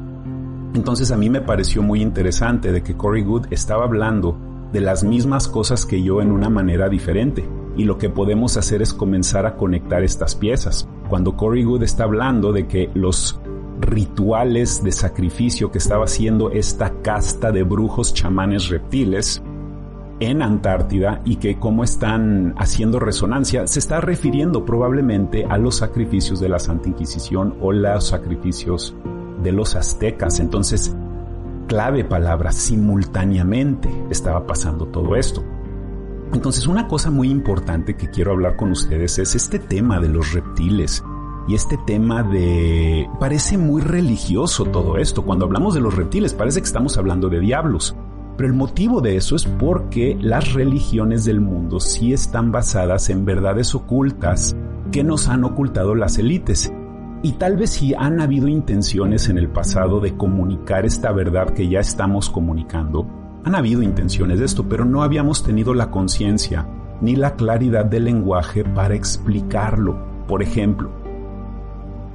Entonces 0.74 1.10
a 1.10 1.16
mí 1.16 1.30
me 1.30 1.40
pareció 1.40 1.82
muy 1.82 2.02
interesante 2.02 2.72
de 2.72 2.82
que 2.82 2.96
Corey 2.96 3.22
Good 3.24 3.46
estaba 3.50 3.84
hablando 3.84 4.36
de 4.72 4.80
las 4.80 5.04
mismas 5.04 5.48
cosas 5.48 5.86
que 5.86 6.02
yo 6.02 6.20
en 6.20 6.32
una 6.32 6.50
manera 6.50 6.88
diferente. 6.88 7.48
Y 7.76 7.84
lo 7.84 7.98
que 7.98 8.08
podemos 8.08 8.56
hacer 8.56 8.82
es 8.82 8.94
comenzar 8.94 9.46
a 9.46 9.56
conectar 9.56 10.02
estas 10.02 10.34
piezas. 10.34 10.88
Cuando 11.08 11.36
Corey 11.36 11.62
Good 11.62 11.82
está 11.82 12.04
hablando 12.04 12.52
de 12.52 12.66
que 12.66 12.90
los 12.94 13.38
rituales 13.80 14.82
de 14.82 14.92
sacrificio 14.92 15.70
que 15.70 15.78
estaba 15.78 16.04
haciendo 16.04 16.50
esta 16.50 16.92
casta 17.02 17.52
de 17.52 17.62
brujos 17.62 18.14
chamanes 18.14 18.68
reptiles 18.68 19.42
en 20.20 20.42
Antártida 20.42 21.20
y 21.24 21.36
que 21.36 21.58
cómo 21.58 21.84
están 21.84 22.54
haciendo 22.56 22.98
resonancia, 22.98 23.66
se 23.66 23.78
está 23.78 24.00
refiriendo 24.00 24.64
probablemente 24.64 25.44
a 25.44 25.58
los 25.58 25.76
sacrificios 25.76 26.40
de 26.40 26.48
la 26.48 26.58
Santa 26.58 26.88
Inquisición 26.88 27.56
o 27.60 27.72
los 27.72 28.06
sacrificios 28.06 28.94
de 29.42 29.52
los 29.52 29.76
aztecas. 29.76 30.40
Entonces, 30.40 30.96
clave 31.66 32.04
palabra, 32.04 32.52
simultáneamente 32.52 33.90
estaba 34.10 34.46
pasando 34.46 34.86
todo 34.86 35.16
esto. 35.16 35.44
Entonces, 36.32 36.66
una 36.66 36.88
cosa 36.88 37.10
muy 37.10 37.30
importante 37.30 37.96
que 37.96 38.08
quiero 38.08 38.32
hablar 38.32 38.56
con 38.56 38.72
ustedes 38.72 39.18
es 39.18 39.34
este 39.34 39.58
tema 39.58 40.00
de 40.00 40.08
los 40.08 40.32
reptiles. 40.32 41.04
Y 41.48 41.54
este 41.54 41.76
tema 41.76 42.22
de... 42.22 43.08
Parece 43.20 43.56
muy 43.56 43.80
religioso 43.80 44.64
todo 44.64 44.98
esto. 44.98 45.22
Cuando 45.22 45.44
hablamos 45.44 45.74
de 45.74 45.80
los 45.80 45.94
reptiles 45.94 46.34
parece 46.34 46.60
que 46.60 46.66
estamos 46.66 46.98
hablando 46.98 47.28
de 47.28 47.40
diablos. 47.40 47.96
Pero 48.36 48.48
el 48.48 48.54
motivo 48.54 49.00
de 49.00 49.16
eso 49.16 49.36
es 49.36 49.46
porque 49.46 50.18
las 50.20 50.52
religiones 50.52 51.24
del 51.24 51.40
mundo 51.40 51.80
sí 51.80 52.12
están 52.12 52.52
basadas 52.52 53.08
en 53.08 53.24
verdades 53.24 53.74
ocultas 53.74 54.56
que 54.92 55.04
nos 55.04 55.28
han 55.28 55.44
ocultado 55.44 55.94
las 55.94 56.18
élites. 56.18 56.72
Y 57.22 57.32
tal 57.32 57.56
vez 57.56 57.70
si 57.70 57.94
han 57.94 58.20
habido 58.20 58.46
intenciones 58.48 59.28
en 59.28 59.38
el 59.38 59.48
pasado 59.48 60.00
de 60.00 60.16
comunicar 60.16 60.84
esta 60.84 61.12
verdad 61.12 61.50
que 61.50 61.68
ya 61.68 61.80
estamos 61.80 62.28
comunicando. 62.28 63.06
Han 63.44 63.54
habido 63.54 63.82
intenciones 63.82 64.40
de 64.40 64.44
esto, 64.44 64.68
pero 64.68 64.84
no 64.84 65.02
habíamos 65.02 65.42
tenido 65.44 65.72
la 65.72 65.90
conciencia 65.90 66.68
ni 67.00 67.14
la 67.16 67.36
claridad 67.36 67.84
del 67.84 68.04
lenguaje 68.04 68.64
para 68.64 68.94
explicarlo. 68.94 69.98
Por 70.26 70.42
ejemplo, 70.42 71.05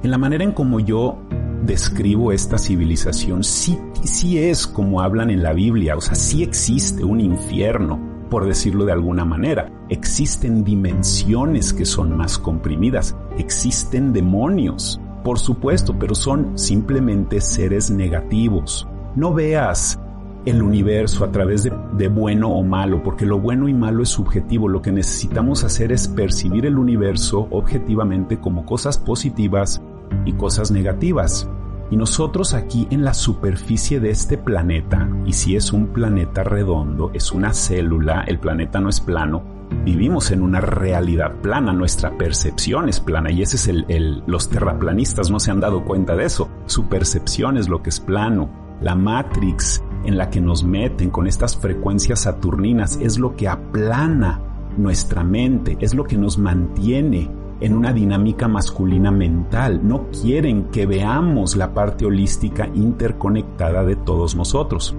en 0.02 0.10
la 0.10 0.18
manera 0.18 0.42
en 0.42 0.52
como 0.52 0.80
yo 0.80 1.18
describo 1.64 2.32
esta 2.32 2.58
civilización, 2.58 3.44
sí, 3.44 3.78
sí 4.02 4.38
es 4.38 4.66
como 4.66 5.00
hablan 5.00 5.30
en 5.30 5.42
la 5.42 5.52
Biblia, 5.52 5.96
o 5.96 6.00
sea, 6.00 6.16
sí 6.16 6.42
existe 6.42 7.04
un 7.04 7.20
infierno, 7.20 8.00
por 8.28 8.46
decirlo 8.46 8.84
de 8.84 8.92
alguna 8.92 9.24
manera. 9.24 9.70
Existen 9.88 10.64
dimensiones 10.64 11.72
que 11.72 11.84
son 11.84 12.16
más 12.16 12.36
comprimidas, 12.38 13.16
existen 13.38 14.12
demonios, 14.12 15.00
por 15.22 15.38
supuesto, 15.38 15.96
pero 15.98 16.14
son 16.14 16.58
simplemente 16.58 17.40
seres 17.40 17.90
negativos. 17.90 18.88
No 19.14 19.32
veas 19.32 20.00
el 20.46 20.60
universo 20.60 21.24
a 21.24 21.30
través 21.30 21.62
de, 21.62 21.72
de, 21.96 22.08
bueno 22.08 22.48
o 22.48 22.64
malo, 22.64 23.04
porque 23.04 23.24
lo 23.24 23.38
bueno 23.38 23.68
y 23.68 23.74
malo 23.74 24.02
es 24.02 24.08
subjetivo. 24.08 24.68
Lo 24.68 24.82
que 24.82 24.90
necesitamos 24.90 25.62
hacer 25.62 25.92
es 25.92 26.08
percibir 26.08 26.66
el 26.66 26.78
universo 26.78 27.46
objetivamente 27.52 28.40
como 28.40 28.66
cosas 28.66 28.98
positivas 28.98 29.80
y 30.24 30.32
cosas 30.32 30.70
negativas. 30.70 31.48
Y 31.90 31.96
nosotros 31.96 32.54
aquí 32.54 32.88
en 32.90 33.04
la 33.04 33.12
superficie 33.12 34.00
de 34.00 34.10
este 34.10 34.38
planeta, 34.38 35.08
y 35.26 35.34
si 35.34 35.56
es 35.56 35.72
un 35.72 35.88
planeta 35.88 36.42
redondo, 36.42 37.10
es 37.12 37.32
una 37.32 37.52
célula, 37.52 38.24
el 38.26 38.38
planeta 38.38 38.80
no 38.80 38.88
es 38.88 39.00
plano, 39.00 39.42
vivimos 39.84 40.30
en 40.30 40.42
una 40.42 40.60
realidad 40.60 41.34
plana, 41.42 41.72
nuestra 41.72 42.16
percepción 42.16 42.88
es 42.88 43.00
plana 43.00 43.30
y 43.30 43.42
ese 43.42 43.56
es 43.56 43.68
el, 43.68 44.22
los 44.26 44.48
terraplanistas 44.48 45.30
no 45.30 45.40
se 45.40 45.50
han 45.50 45.60
dado 45.60 45.84
cuenta 45.84 46.16
de 46.16 46.24
eso. 46.24 46.48
Su 46.66 46.88
percepción 46.88 47.56
es 47.56 47.68
lo 47.68 47.82
que 47.82 47.90
es 47.90 48.00
plano. 48.00 48.48
La 48.80 48.94
matrix 48.94 49.82
en 50.04 50.16
la 50.16 50.30
que 50.30 50.40
nos 50.40 50.64
meten 50.64 51.10
con 51.10 51.26
estas 51.26 51.56
frecuencias 51.56 52.20
saturninas 52.20 52.98
es 53.00 53.18
lo 53.18 53.36
que 53.36 53.48
aplana 53.48 54.40
nuestra 54.76 55.22
mente, 55.24 55.76
es 55.80 55.94
lo 55.94 56.04
que 56.04 56.16
nos 56.16 56.38
mantiene 56.38 57.30
en 57.62 57.76
una 57.76 57.92
dinámica 57.92 58.48
masculina 58.48 59.12
mental. 59.12 59.80
No 59.84 60.08
quieren 60.10 60.64
que 60.64 60.84
veamos 60.84 61.54
la 61.54 61.72
parte 61.72 62.04
holística 62.04 62.68
interconectada 62.74 63.84
de 63.84 63.94
todos 63.94 64.34
nosotros. 64.34 64.96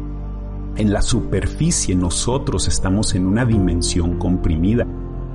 En 0.78 0.94
la 0.94 1.02
superficie 1.02 1.94
nosotros 1.94 2.70
estamos 2.70 3.16
en 3.16 3.26
una 3.26 3.46
dimensión 3.46 4.18
comprimida. 4.18 4.88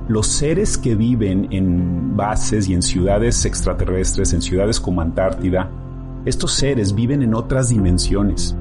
Los 0.07 0.25
seres 0.25 0.77
que 0.79 0.95
viven 0.95 1.47
en 1.51 2.17
bases 2.17 2.67
y 2.67 2.73
en 2.73 2.81
ciudades 2.81 3.45
extraterrestres, 3.45 4.33
en 4.33 4.41
ciudades 4.41 4.79
como 4.79 5.01
Antártida, 5.01 5.69
estos 6.25 6.53
seres 6.53 6.95
viven 6.95 7.21
en 7.21 7.35
otras 7.35 7.69
dimensiones. 7.69 8.55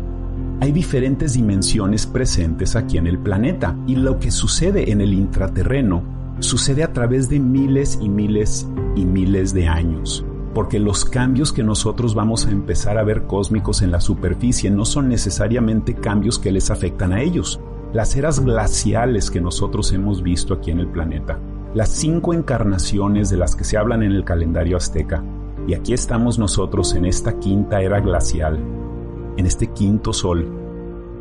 Hay 0.61 0.73
diferentes 0.73 1.33
dimensiones 1.33 2.07
presentes 2.07 2.77
aquí 2.77 2.99
en 2.99 3.07
el 3.07 3.19
planeta 3.19 3.75
y 3.87 3.97
lo 3.97 4.19
que 4.19 4.31
sucede 4.31 4.93
en 4.93 5.01
el 5.01 5.15
intraterreno 5.15 6.18
sucede 6.41 6.83
a 6.83 6.93
través 6.93 7.29
de 7.29 7.41
miles 7.41 7.99
y 8.01 8.09
miles 8.09 8.69
y 8.95 9.05
miles 9.05 9.53
de 9.53 9.69
años. 9.69 10.25
Porque 10.55 10.79
los 10.79 11.05
cambios 11.05 11.53
que 11.53 11.63
nosotros 11.63 12.15
vamos 12.15 12.47
a 12.47 12.51
empezar 12.51 12.99
a 12.99 13.05
ver 13.05 13.27
cósmicos 13.27 13.83
en 13.83 13.91
la 13.91 14.01
superficie 14.01 14.71
no 14.71 14.85
son 14.85 15.09
necesariamente 15.09 15.95
cambios 15.95 16.39
que 16.39 16.53
les 16.53 16.71
afectan 16.71 17.13
a 17.13 17.23
ellos. 17.23 17.61
Las 17.93 18.17
eras 18.17 18.41
glaciales 18.45 19.31
que 19.31 19.41
nosotros 19.41 19.93
hemos 19.93 20.23
visto 20.23 20.55
aquí 20.55 20.71
en 20.71 20.81
el 20.81 20.89
planeta, 20.89 21.39
las 21.75 21.89
cinco 21.89 22.35
encarnaciones 22.35 23.31
de 23.31 23.37
las 23.37 23.55
que 23.55 23.65
se 23.65 23.77
hablan 23.77 24.03
en 24.03 24.13
el 24.13 24.25
calendario 24.25 24.77
azteca, 24.77 25.23
y 25.67 25.75
aquí 25.75 25.93
estamos 25.93 26.39
nosotros 26.39 26.95
en 26.95 27.05
esta 27.05 27.39
quinta 27.39 27.83
era 27.83 28.01
glacial, 28.01 28.59
en 29.37 29.47
este 29.47 29.69
quinto 29.69 30.13
sol. 30.13 30.49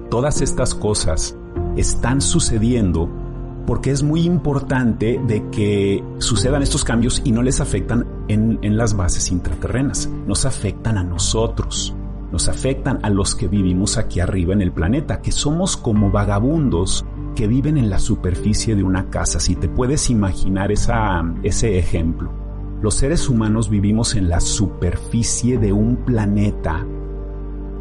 Todas 0.10 0.42
estas 0.42 0.74
cosas 0.74 1.38
están 1.76 2.22
sucediendo 2.22 3.10
porque 3.68 3.92
es 3.92 4.02
muy 4.02 4.22
importante 4.22 5.20
de 5.28 5.50
que 5.50 6.02
sucedan 6.20 6.64
estos 6.64 6.86
cambios 6.86 7.22
y 7.26 7.34
no 7.34 7.44
les 7.44 7.60
afectan 7.60 8.08
en, 8.30 8.78
las 8.78 8.96
bases 8.96 9.30
intraterrenas, 9.30 10.10
nos 10.26 10.46
afectan 10.46 10.98
a 10.98 11.04
nosotros, 11.04 11.94
nos 12.32 12.48
afectan 12.48 13.00
a 13.04 13.10
los 13.10 13.36
que 13.36 13.50
vivimos 13.50 13.98
aquí 13.98 14.22
arriba 14.22 14.54
en 14.54 14.62
el 14.62 14.72
planeta, 14.72 15.22
que 15.22 15.34
somos 15.34 15.76
como 15.76 16.12
vagabundos 16.12 17.06
que 17.36 17.48
viven 17.48 17.78
en 17.78 17.90
la 17.90 18.00
superficie 18.00 18.74
de 18.74 18.84
una 18.84 19.10
casa, 19.10 19.42
si 19.42 19.56
te 19.56 19.68
puedes 19.68 20.10
imaginar 20.10 20.72
ese 20.72 21.78
ejemplo. 21.78 22.32
Los 22.82 22.96
seres 22.96 23.28
humanos 23.28 23.70
vivimos 23.70 24.16
en 24.16 24.30
la 24.30 24.40
superficie 24.40 25.58
de 25.58 25.74
un 25.74 25.98
planeta 25.98 26.86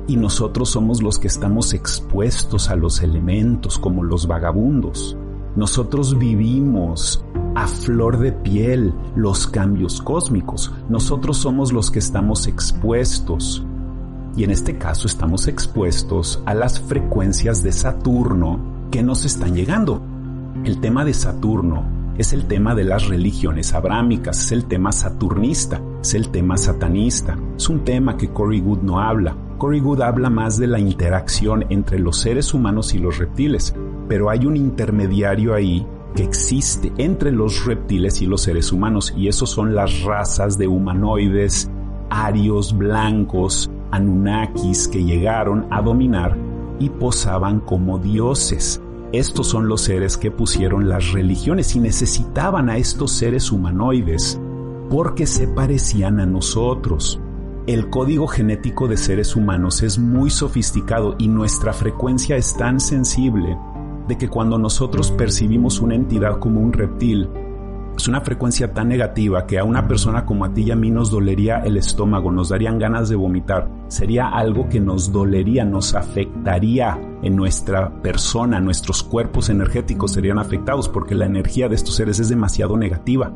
y 0.09 0.17
nosotros 0.17 0.71
somos 0.71 1.01
los 1.01 1.21
que 1.21 1.29
estamos 1.29 1.75
expuestos 1.75 2.71
a 2.71 2.77
los 2.77 3.03
elementos 3.03 3.79
como 3.79 4.03
los 4.03 4.27
vagabundos. 4.27 5.17
Nosotros 5.57 6.19
vivimos 6.19 7.25
a 7.55 7.67
flor 7.67 8.19
de 8.19 8.31
piel 8.31 8.93
los 9.15 9.47
cambios 9.47 10.03
cósmicos. 10.03 10.71
Nosotros 10.91 11.39
somos 11.39 11.73
los 11.73 11.91
que 11.91 11.99
estamos 11.99 12.47
expuestos. 12.47 13.65
Y 14.37 14.45
en 14.45 14.51
este 14.51 14.77
caso 14.77 15.07
estamos 15.07 15.49
expuestos 15.49 16.43
a 16.45 16.53
las 16.53 16.79
frecuencias 16.79 17.63
de 17.63 17.73
Saturno 17.73 18.61
que 18.91 19.03
nos 19.03 19.25
están 19.25 19.55
llegando. 19.55 20.03
El 20.63 20.79
tema 20.79 21.07
de 21.07 21.15
Saturno 21.15 21.85
es 22.19 22.35
el 22.35 22.45
tema 22.45 22.75
de 22.75 22.85
las 22.85 23.09
religiones 23.09 23.73
abrámicas, 23.73 24.39
es 24.45 24.53
el 24.53 24.67
tema 24.67 24.93
saturnista, 24.93 25.81
es 26.03 26.13
el 26.13 26.29
tema 26.29 26.59
satanista. 26.59 27.39
Es 27.57 27.71
un 27.71 27.83
tema 27.83 28.19
que 28.19 28.29
Corey 28.29 28.61
Good 28.61 28.83
no 28.83 29.01
habla. 29.01 29.35
Corey 29.57 29.81
Good 29.81 30.03
habla 30.03 30.29
más 30.29 30.59
de 30.59 30.67
la 30.67 30.79
interacción 30.79 31.65
entre 31.71 31.99
los 31.99 32.19
seres 32.19 32.53
humanos 32.53 32.93
y 32.93 32.99
los 32.99 33.17
reptiles, 33.17 33.75
pero 34.09 34.31
hay 34.31 34.47
un 34.47 34.57
intermediario 34.57 35.55
ahí 35.55 35.87
que 36.15 36.23
existe 36.23 36.93
entre 36.97 37.31
los 37.31 37.65
reptiles 37.67 38.23
y 38.23 38.27
los 38.27 38.43
seres 38.43 38.73
humanos, 38.73 39.13
y 39.17 39.29
esos 39.29 39.51
son 39.51 39.75
las 39.75 40.03
razas 40.03 40.57
de 40.57 40.67
humanoides, 40.67 41.71
arios, 42.11 42.77
blancos, 42.77 43.71
anunnakis 43.91 44.89
que 44.89 45.05
llegaron 45.05 45.67
a 45.71 45.83
dominar 45.83 46.37
y 46.79 46.89
posaban 46.89 47.61
como 47.61 47.99
dioses. 47.99 48.81
Estos 49.13 49.47
son 49.47 49.69
los 49.69 49.83
seres 49.83 50.17
que 50.17 50.31
pusieron 50.31 50.89
las 50.89 51.13
religiones 51.13 51.77
y 51.77 51.81
necesitaban 51.81 52.69
a 52.69 52.77
estos 52.77 53.13
seres 53.13 53.53
humanoides 53.53 54.41
porque 54.91 55.27
se 55.27 55.49
parecían 55.49 56.21
a 56.21 56.27
nosotros. 56.27 57.21
El 57.67 57.91
código 57.91 58.27
genético 58.27 58.89
de 58.89 58.97
seres 58.97 59.35
humanos 59.35 59.83
es 59.83 59.99
muy 59.99 60.31
sofisticado 60.31 61.17
y 61.19 61.29
nuestra 61.29 61.73
frecuencia 61.73 62.37
es 62.37 62.57
tan 62.57 62.79
sensible 62.79 63.57
de 64.09 64.19
que 64.19 64.29
cuando 64.29 64.59
nosotros 64.59 65.11
percibimos 65.11 65.81
una 65.81 65.95
entidad 65.95 66.39
como 66.39 66.61
un 66.61 66.73
reptil, 66.73 67.29
es 67.97 68.09
una 68.09 68.21
frecuencia 68.21 68.75
tan 68.75 68.89
negativa 68.89 69.47
que 69.47 69.59
a 69.59 69.65
una 69.65 69.89
persona 69.89 70.27
como 70.27 70.45
a 70.45 70.53
ti 70.53 70.65
y 70.65 70.71
a 70.71 70.77
mí 70.77 70.91
nos 70.91 71.11
dolería 71.11 71.61
el 71.61 71.79
estómago, 71.79 72.31
nos 72.31 72.51
darían 72.51 72.79
ganas 72.79 73.09
de 73.09 73.17
vomitar. 73.17 73.71
Sería 73.89 74.29
algo 74.29 74.69
que 74.69 74.81
nos 74.81 75.13
dolería, 75.13 75.65
nos 75.65 75.95
afectaría 75.95 76.99
en 77.23 77.35
nuestra 77.35 77.91
persona, 78.03 78.61
nuestros 78.61 79.03
cuerpos 79.03 79.49
energéticos 79.49 80.13
serían 80.13 80.39
afectados 80.39 80.91
porque 80.91 81.15
la 81.15 81.25
energía 81.25 81.69
de 81.69 81.75
estos 81.75 81.97
seres 81.97 82.19
es 82.21 82.29
demasiado 82.29 82.77
negativa. 82.77 83.33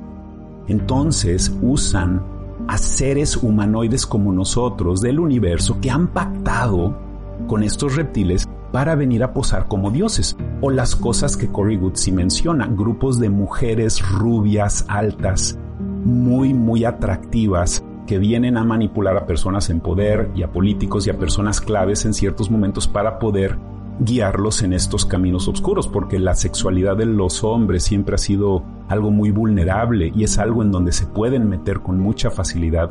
Entonces 0.68 1.56
usan 1.62 2.22
a 2.68 2.76
seres 2.76 3.38
humanoides 3.38 4.06
como 4.06 4.30
nosotros 4.30 5.00
del 5.00 5.20
universo 5.20 5.80
que 5.80 5.90
han 5.90 6.08
pactado 6.08 7.09
con 7.46 7.62
estos 7.62 7.96
reptiles 7.96 8.48
para 8.72 8.94
venir 8.94 9.22
a 9.22 9.32
posar 9.32 9.68
como 9.68 9.90
dioses. 9.90 10.36
O 10.60 10.70
las 10.70 10.96
cosas 10.96 11.36
que 11.36 11.48
Cory 11.48 11.76
Goodsey 11.76 12.12
menciona, 12.12 12.66
grupos 12.66 13.18
de 13.18 13.30
mujeres 13.30 14.00
rubias, 14.08 14.84
altas, 14.88 15.58
muy, 15.78 16.54
muy 16.54 16.84
atractivas, 16.84 17.84
que 18.06 18.18
vienen 18.18 18.56
a 18.56 18.64
manipular 18.64 19.16
a 19.16 19.26
personas 19.26 19.70
en 19.70 19.80
poder 19.80 20.30
y 20.34 20.42
a 20.42 20.50
políticos 20.50 21.06
y 21.06 21.10
a 21.10 21.18
personas 21.18 21.60
claves 21.60 22.04
en 22.04 22.14
ciertos 22.14 22.50
momentos 22.50 22.88
para 22.88 23.18
poder 23.18 23.56
guiarlos 24.00 24.62
en 24.62 24.72
estos 24.72 25.04
caminos 25.04 25.46
oscuros, 25.46 25.86
porque 25.86 26.18
la 26.18 26.34
sexualidad 26.34 26.96
de 26.96 27.06
los 27.06 27.44
hombres 27.44 27.84
siempre 27.84 28.14
ha 28.14 28.18
sido 28.18 28.64
algo 28.88 29.10
muy 29.10 29.30
vulnerable 29.30 30.10
y 30.14 30.24
es 30.24 30.38
algo 30.38 30.62
en 30.62 30.72
donde 30.72 30.92
se 30.92 31.06
pueden 31.06 31.48
meter 31.48 31.80
con 31.80 32.00
mucha 32.00 32.30
facilidad 32.30 32.90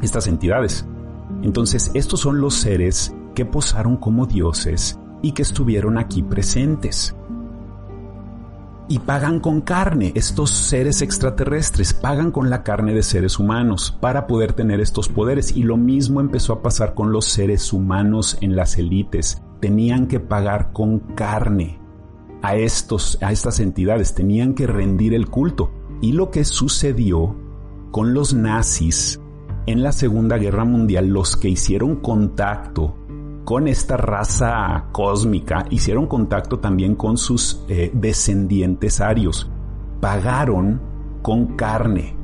estas 0.00 0.26
entidades. 0.26 0.86
Entonces, 1.42 1.90
estos 1.94 2.20
son 2.20 2.40
los 2.40 2.54
seres 2.54 3.14
que 3.34 3.44
posaron 3.44 3.96
como 3.96 4.26
dioses 4.26 4.98
y 5.22 5.32
que 5.32 5.42
estuvieron 5.42 5.98
aquí 5.98 6.22
presentes. 6.22 7.14
Y 8.88 8.98
pagan 8.98 9.38
con 9.38 9.60
carne, 9.60 10.10
estos 10.16 10.50
seres 10.50 11.00
extraterrestres 11.00 11.94
pagan 11.94 12.32
con 12.32 12.50
la 12.50 12.64
carne 12.64 12.92
de 12.92 13.04
seres 13.04 13.38
humanos 13.38 13.96
para 14.00 14.26
poder 14.26 14.52
tener 14.52 14.80
estos 14.80 15.08
poderes. 15.08 15.56
Y 15.56 15.62
lo 15.62 15.76
mismo 15.76 16.20
empezó 16.20 16.54
a 16.54 16.62
pasar 16.62 16.94
con 16.94 17.12
los 17.12 17.26
seres 17.26 17.72
humanos 17.72 18.36
en 18.40 18.56
las 18.56 18.78
élites. 18.78 19.42
Tenían 19.60 20.08
que 20.08 20.18
pagar 20.18 20.72
con 20.72 20.98
carne 21.14 21.78
a, 22.42 22.56
estos, 22.56 23.18
a 23.22 23.30
estas 23.30 23.60
entidades, 23.60 24.14
tenían 24.14 24.54
que 24.54 24.66
rendir 24.66 25.14
el 25.14 25.28
culto. 25.28 25.70
Y 26.00 26.12
lo 26.12 26.32
que 26.32 26.44
sucedió 26.44 27.36
con 27.92 28.12
los 28.12 28.34
nazis 28.34 29.20
en 29.66 29.84
la 29.84 29.92
Segunda 29.92 30.36
Guerra 30.36 30.64
Mundial, 30.64 31.08
los 31.08 31.36
que 31.36 31.48
hicieron 31.48 31.96
contacto 31.96 32.96
con 33.50 33.66
esta 33.66 33.96
raza 33.96 34.84
cósmica, 34.92 35.66
hicieron 35.70 36.06
contacto 36.06 36.60
también 36.60 36.94
con 36.94 37.18
sus 37.18 37.64
eh, 37.66 37.90
descendientes 37.92 39.00
arios. 39.00 39.50
Pagaron 40.00 40.80
con 41.20 41.56
carne. 41.56 42.16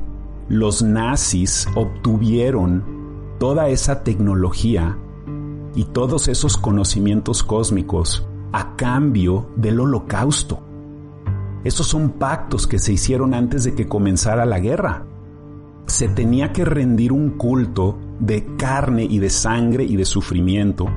Los 0.47 0.83
nazis 0.83 1.67
obtuvieron 1.75 3.35
toda 3.39 3.67
esa 3.67 4.05
tecnología 4.05 4.97
y 5.75 5.83
todos 5.83 6.29
esos 6.29 6.55
conocimientos 6.55 7.43
cósmicos 7.43 8.25
a 8.53 8.77
cambio 8.77 9.49
del 9.57 9.81
holocausto. 9.81 10.61
Estos 11.65 11.87
son 11.87 12.11
pactos 12.11 12.67
que 12.67 12.79
se 12.79 12.93
hicieron 12.93 13.33
antes 13.33 13.65
de 13.65 13.75
que 13.75 13.85
comenzara 13.85 14.45
la 14.45 14.59
guerra. 14.59 15.05
Se 15.87 16.07
tenía 16.07 16.53
que 16.53 16.63
rendir 16.63 17.11
un 17.11 17.31
culto 17.31 17.97
de 18.17 18.55
carne 18.55 19.03
y 19.03 19.19
de 19.19 19.29
sangre 19.29 19.83
y 19.83 19.97
de 19.97 20.05
sufrimiento 20.05 20.87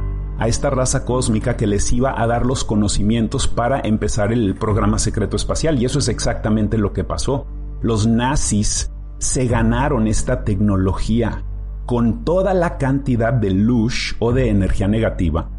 a 0.41 0.49
esta 0.49 0.71
raza 0.71 1.05
cósmica 1.05 1.57
que 1.57 1.67
les 1.67 1.93
iba 1.93 2.21
a 2.21 2.27
dar 2.27 2.47
los 2.47 2.65
conocimientos 2.65 3.47
para 3.47 3.79
empezar 3.81 4.33
el 4.33 4.55
programa 4.55 4.99
secreto 4.99 5.37
espacial. 5.37 5.81
Y 5.81 5.85
eso 5.85 5.99
es 5.99 6.09
exactamente 6.09 6.79
lo 6.79 6.95
que 6.95 7.05
pasó. 7.05 7.47
Los 7.83 8.07
nazis 8.07 8.91
se 9.19 9.47
ganaron 9.47 10.07
esta 10.07 10.43
tecnología 10.43 11.45
con 11.85 12.25
toda 12.25 12.55
la 12.55 12.79
cantidad 12.79 13.35
de 13.35 13.51
luz 13.51 14.17
o 14.19 14.33
de 14.33 14.49
energía 14.49 14.89
negativa 14.89 15.51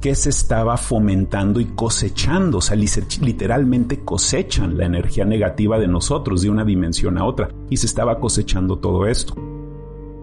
que 0.00 0.14
se 0.16 0.30
estaba 0.30 0.76
fomentando 0.76 1.60
y 1.60 1.66
cosechando, 1.66 2.58
o 2.58 2.60
sea, 2.62 2.74
literalmente 2.74 4.00
cosechan 4.00 4.76
la 4.76 4.86
energía 4.86 5.24
negativa 5.24 5.78
de 5.78 5.86
nosotros 5.86 6.42
de 6.42 6.50
una 6.50 6.64
dimensión 6.64 7.16
a 7.16 7.24
otra 7.24 7.50
y 7.68 7.76
se 7.76 7.86
estaba 7.86 8.18
cosechando 8.18 8.78
todo 8.78 9.06
esto. 9.06 9.34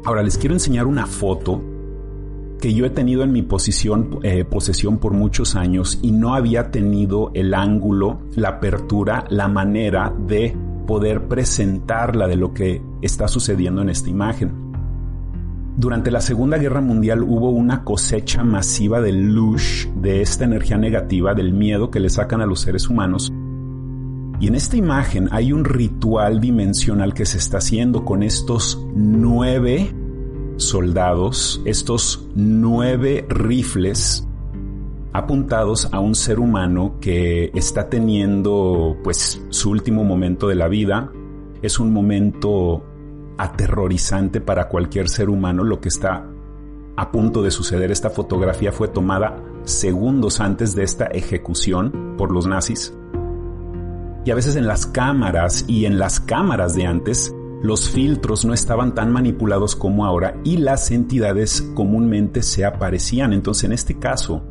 Ahora 0.03 0.23
les 0.23 0.37
quiero 0.37 0.55
enseñar 0.55 0.87
una 0.87 1.05
foto 1.05 1.61
que 2.59 2.73
yo 2.73 2.85
he 2.85 2.89
tenido 2.89 3.23
en 3.23 3.31
mi 3.31 3.43
posición, 3.43 4.19
eh, 4.23 4.43
posesión 4.43 4.97
por 4.97 5.13
muchos 5.13 5.55
años 5.55 5.99
y 6.01 6.11
no 6.11 6.33
había 6.33 6.71
tenido 6.71 7.31
el 7.33 7.53
ángulo, 7.53 8.19
la 8.35 8.49
apertura, 8.49 9.25
la 9.29 9.47
manera 9.47 10.13
de 10.27 10.55
poder 10.87 11.27
presentarla 11.27 12.27
de 12.27 12.35
lo 12.35 12.53
que 12.53 12.81
está 13.01 13.27
sucediendo 13.27 13.81
en 13.81 13.89
esta 13.89 14.09
imagen. 14.09 14.67
Durante 15.75 16.09
la 16.09 16.21
Segunda 16.21 16.57
Guerra 16.57 16.81
Mundial 16.81 17.21
hubo 17.21 17.51
una 17.51 17.83
cosecha 17.83 18.43
masiva 18.43 18.99
de 18.99 19.11
luz, 19.11 19.87
de 19.95 20.21
esta 20.21 20.45
energía 20.45 20.77
negativa, 20.77 21.35
del 21.35 21.53
miedo 21.53 21.91
que 21.91 21.99
le 21.99 22.09
sacan 22.09 22.41
a 22.41 22.47
los 22.47 22.61
seres 22.61 22.89
humanos. 22.89 23.31
Y 24.39 24.47
en 24.47 24.55
esta 24.55 24.77
imagen 24.77 25.29
hay 25.31 25.51
un 25.51 25.65
ritual 25.65 26.39
dimensional 26.39 27.13
que 27.13 27.25
se 27.25 27.37
está 27.37 27.57
haciendo 27.59 28.05
con 28.05 28.23
estos 28.23 28.83
nueve 28.95 29.93
soldados, 30.57 31.61
estos 31.65 32.27
nueve 32.35 33.25
rifles 33.29 34.27
apuntados 35.13 35.89
a 35.91 35.99
un 35.99 36.13
ser 36.13 36.39
humano 36.39 36.97
que 37.01 37.51
está 37.55 37.89
teniendo 37.89 38.97
pues 39.03 39.41
su 39.49 39.71
último 39.71 40.03
momento 40.03 40.47
de 40.47 40.55
la 40.55 40.67
vida. 40.67 41.11
Es 41.61 41.79
un 41.79 41.91
momento 41.91 42.83
aterrorizante 43.37 44.41
para 44.41 44.67
cualquier 44.67 45.09
ser 45.09 45.29
humano 45.29 45.63
lo 45.63 45.79
que 45.79 45.89
está 45.89 46.27
a 46.95 47.11
punto 47.11 47.41
de 47.41 47.51
suceder. 47.51 47.91
Esta 47.91 48.09
fotografía 48.09 48.71
fue 48.71 48.87
tomada 48.87 49.41
segundos 49.63 50.39
antes 50.39 50.75
de 50.75 50.83
esta 50.83 51.05
ejecución 51.05 52.15
por 52.17 52.31
los 52.31 52.47
nazis. 52.47 52.93
Y 54.25 54.31
a 54.31 54.35
veces 54.35 54.55
en 54.55 54.67
las 54.67 54.85
cámaras 54.85 55.65
y 55.67 55.85
en 55.85 55.97
las 55.97 56.19
cámaras 56.19 56.73
de 56.73 56.85
antes 56.85 57.33
los 57.61 57.89
filtros 57.89 58.45
no 58.45 58.53
estaban 58.53 58.93
tan 58.93 59.11
manipulados 59.11 59.75
como 59.75 60.05
ahora 60.05 60.39
y 60.43 60.57
las 60.57 60.91
entidades 60.91 61.61
comúnmente 61.73 62.43
se 62.43 62.65
aparecían. 62.65 63.33
Entonces, 63.33 63.63
en 63.63 63.71
este 63.71 63.97
caso, 63.97 64.43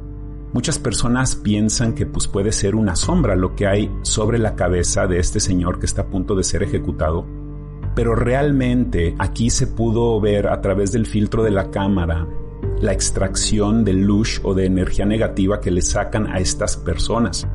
muchas 0.53 0.79
personas 0.79 1.37
piensan 1.37 1.95
que 1.95 2.07
pues, 2.07 2.27
puede 2.27 2.51
ser 2.51 2.75
una 2.75 2.97
sombra 2.97 3.37
lo 3.37 3.55
que 3.55 3.67
hay 3.67 3.91
sobre 4.03 4.39
la 4.39 4.57
cabeza 4.57 5.07
de 5.07 5.21
este 5.21 5.39
señor 5.39 5.79
que 5.79 5.87
está 5.87 6.03
a 6.03 6.09
punto 6.09 6.35
de 6.35 6.43
ser 6.45 6.63
ejecutado. 6.65 7.25
Pero 7.95 8.15
realmente 8.15 9.15
aquí 9.19 9.51
se 9.51 9.69
pudo 9.69 10.21
ver 10.21 10.49
a 10.49 10.61
través 10.61 10.93
del 10.93 11.07
filtro 11.07 11.43
de 11.43 11.53
la 11.53 11.71
cámara 11.71 12.27
la 12.81 12.93
extracción 12.93 13.85
de 13.85 13.93
luz 13.93 14.41
o 14.43 14.53
de 14.53 14.67
energía 14.67 15.07
negativa 15.07 15.61
que 15.61 15.71
le 15.71 15.81
sacan 15.81 16.27
a 16.27 16.41
estas 16.41 16.77
personas 16.77 17.47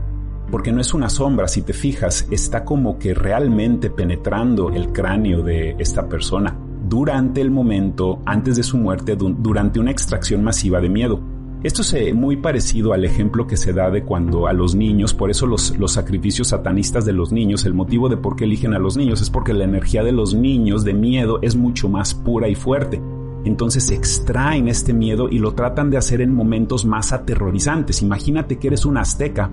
porque 0.51 0.73
no 0.73 0.81
es 0.81 0.93
una 0.93 1.09
sombra, 1.09 1.47
si 1.47 1.61
te 1.61 1.73
fijas, 1.73 2.27
está 2.29 2.65
como 2.65 2.99
que 2.99 3.13
realmente 3.13 3.89
penetrando 3.89 4.69
el 4.69 4.91
cráneo 4.91 5.41
de 5.41 5.75
esta 5.79 6.07
persona 6.09 6.55
durante 6.87 7.39
el 7.39 7.49
momento, 7.49 8.19
antes 8.25 8.57
de 8.57 8.63
su 8.63 8.77
muerte, 8.77 9.15
durante 9.15 9.79
una 9.79 9.91
extracción 9.91 10.43
masiva 10.43 10.81
de 10.81 10.89
miedo. 10.89 11.21
Esto 11.63 11.83
es 11.83 12.13
muy 12.13 12.37
parecido 12.37 12.91
al 12.91 13.05
ejemplo 13.05 13.47
que 13.47 13.55
se 13.55 13.71
da 13.71 13.89
de 13.91 14.03
cuando 14.03 14.47
a 14.47 14.53
los 14.53 14.75
niños, 14.75 15.13
por 15.13 15.29
eso 15.29 15.45
los, 15.45 15.77
los 15.77 15.93
sacrificios 15.93 16.49
satanistas 16.49 17.05
de 17.05 17.13
los 17.13 17.31
niños, 17.31 17.65
el 17.65 17.73
motivo 17.73 18.09
de 18.09 18.17
por 18.17 18.35
qué 18.35 18.43
eligen 18.43 18.73
a 18.73 18.79
los 18.79 18.97
niños 18.97 19.21
es 19.21 19.29
porque 19.29 19.53
la 19.53 19.63
energía 19.63 20.03
de 20.03 20.11
los 20.11 20.33
niños 20.33 20.83
de 20.83 20.93
miedo 20.93 21.39
es 21.43 21.55
mucho 21.55 21.87
más 21.87 22.13
pura 22.13 22.49
y 22.49 22.55
fuerte. 22.55 22.99
Entonces 23.45 23.89
extraen 23.91 24.67
este 24.67 24.91
miedo 24.91 25.29
y 25.29 25.39
lo 25.39 25.53
tratan 25.53 25.91
de 25.91 25.97
hacer 25.97 26.19
en 26.21 26.33
momentos 26.33 26.83
más 26.83 27.13
aterrorizantes. 27.13 28.01
Imagínate 28.01 28.57
que 28.57 28.67
eres 28.67 28.85
un 28.85 28.97
azteca 28.97 29.49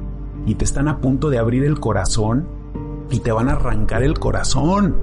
y 0.48 0.54
te 0.54 0.64
están 0.64 0.88
a 0.88 1.00
punto 1.00 1.28
de 1.28 1.38
abrir 1.38 1.62
el 1.64 1.78
corazón 1.78 2.48
y 3.10 3.20
te 3.20 3.32
van 3.32 3.50
a 3.50 3.52
arrancar 3.52 4.02
el 4.02 4.18
corazón. 4.18 4.96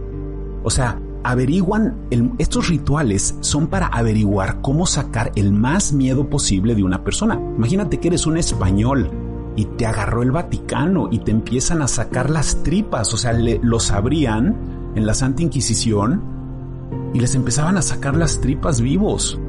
O 0.63 0.71
sea, 0.71 0.99
averiguan, 1.23 2.07
estos 2.39 2.67
rituales 2.67 3.35
son 3.41 3.67
para 3.67 3.85
averiguar 3.87 4.61
cómo 4.61 4.87
sacar 4.87 5.31
el 5.35 5.53
más 5.53 5.93
miedo 5.93 6.31
posible 6.31 6.73
de 6.73 6.83
una 6.83 7.03
persona. 7.03 7.35
Imagínate 7.35 7.99
que 7.99 8.07
eres 8.07 8.25
un 8.25 8.37
español 8.37 9.11
y 9.55 9.65
te 9.65 9.85
agarró 9.85 10.23
el 10.23 10.31
Vaticano 10.31 11.09
y 11.11 11.19
te 11.19 11.29
empiezan 11.29 11.83
a 11.83 11.87
sacar 11.87 12.31
las 12.31 12.63
tripas, 12.63 13.13
o 13.13 13.17
sea, 13.17 13.31
los 13.33 13.91
abrían 13.91 14.93
en 14.95 15.05
la 15.05 15.13
Santa 15.13 15.43
Inquisición 15.43 16.23
y 17.13 17.19
les 17.19 17.35
empezaban 17.35 17.77
a 17.77 17.83
sacar 17.83 18.15
las 18.17 18.41
tripas 18.41 18.81
vivos. 18.81 19.39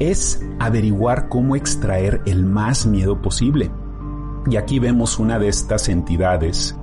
es 0.00 0.44
averiguar 0.58 1.28
cómo 1.28 1.54
extraer 1.54 2.20
el 2.26 2.44
más 2.44 2.86
miedo 2.86 3.20
posible. 3.22 3.70
Y 4.50 4.56
aquí 4.56 4.78
vemos 4.78 5.18
una 5.18 5.38
de 5.38 5.48
estas 5.48 5.88
entidades 5.88 6.76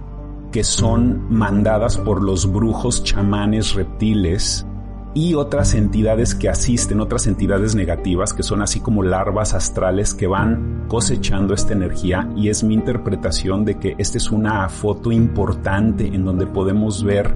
que 0.52 0.63
son 0.63 1.28
mandadas 1.30 1.97
por 1.97 2.21
los 2.21 2.52
brujos, 2.52 3.04
chamanes, 3.04 3.74
reptiles 3.74 4.65
y 5.13 5.34
otras 5.34 5.74
entidades 5.74 6.36
que 6.36 6.50
asisten, 6.50 7.02
otras 7.02 7.28
entidades 7.28 7.76
negativas 7.76 8.34
que 8.34 8.43
son 8.43 8.62
así 8.62 8.80
como 8.80 9.04
larvas 9.04 9.54
astrales 9.54 10.13
que 10.13 10.28
van 10.28 10.86
cosechando 10.88 11.54
esta 11.54 11.74
energía. 11.74 12.30
Y 12.36 12.50
es 12.50 12.63
mi 12.63 12.74
interpretación 12.74 13.65
de 13.65 13.78
que 13.78 13.95
esta 13.97 14.17
es 14.17 14.32
una 14.32 14.67
foto 14.69 15.12
importante 15.12 16.08
en 16.08 16.26
donde 16.26 16.47
podemos 16.47 17.04
ver 17.04 17.36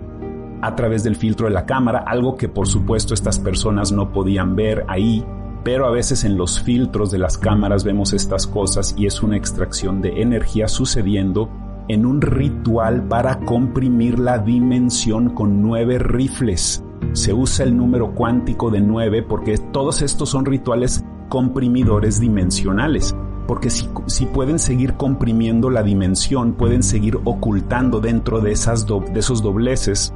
a 0.61 0.75
través 0.75 1.03
del 1.03 1.15
filtro 1.15 1.47
de 1.47 1.53
la 1.53 1.65
cámara, 1.65 2.03
algo 2.07 2.37
que 2.37 2.49
por 2.49 2.67
supuesto 2.67 3.13
estas 3.13 3.39
personas 3.39 3.91
no 3.91 4.11
podían 4.11 4.55
ver 4.55 4.85
ahí, 4.87 5.23
pero 5.65 5.87
a 5.87 5.89
veces 5.89 6.23
en 6.25 6.37
los 6.37 6.61
filtros 6.61 7.09
de 7.09 7.17
las 7.17 7.39
cámaras 7.39 7.83
vemos 7.83 8.13
estas 8.13 8.45
cosas 8.45 8.93
y 8.99 9.07
es 9.07 9.23
una 9.23 9.35
extracción 9.35 9.99
de 9.99 10.21
energía 10.21 10.67
sucediendo 10.67 11.49
en 11.87 12.05
un 12.05 12.21
ritual 12.21 13.07
para 13.07 13.39
comprimir 13.39 14.19
la 14.19 14.37
dimensión 14.37 15.31
con 15.31 15.63
nueve 15.63 15.97
rifles. 15.97 16.83
Se 17.13 17.33
usa 17.33 17.65
el 17.65 17.75
número 17.75 18.13
cuántico 18.13 18.69
de 18.69 18.79
nueve 18.79 19.23
porque 19.23 19.57
todos 19.57 20.03
estos 20.03 20.29
son 20.29 20.45
rituales 20.45 21.03
comprimidores 21.29 22.19
dimensionales. 22.19 23.15
Porque 23.47 23.71
si, 23.71 23.89
si 24.05 24.27
pueden 24.27 24.59
seguir 24.59 24.93
comprimiendo 24.93 25.71
la 25.71 25.81
dimensión, 25.81 26.53
pueden 26.53 26.83
seguir 26.83 27.19
ocultando 27.25 28.01
dentro 28.01 28.39
de, 28.39 28.51
esas 28.51 28.85
de 28.85 29.19
esos 29.19 29.41
dobleces 29.41 30.13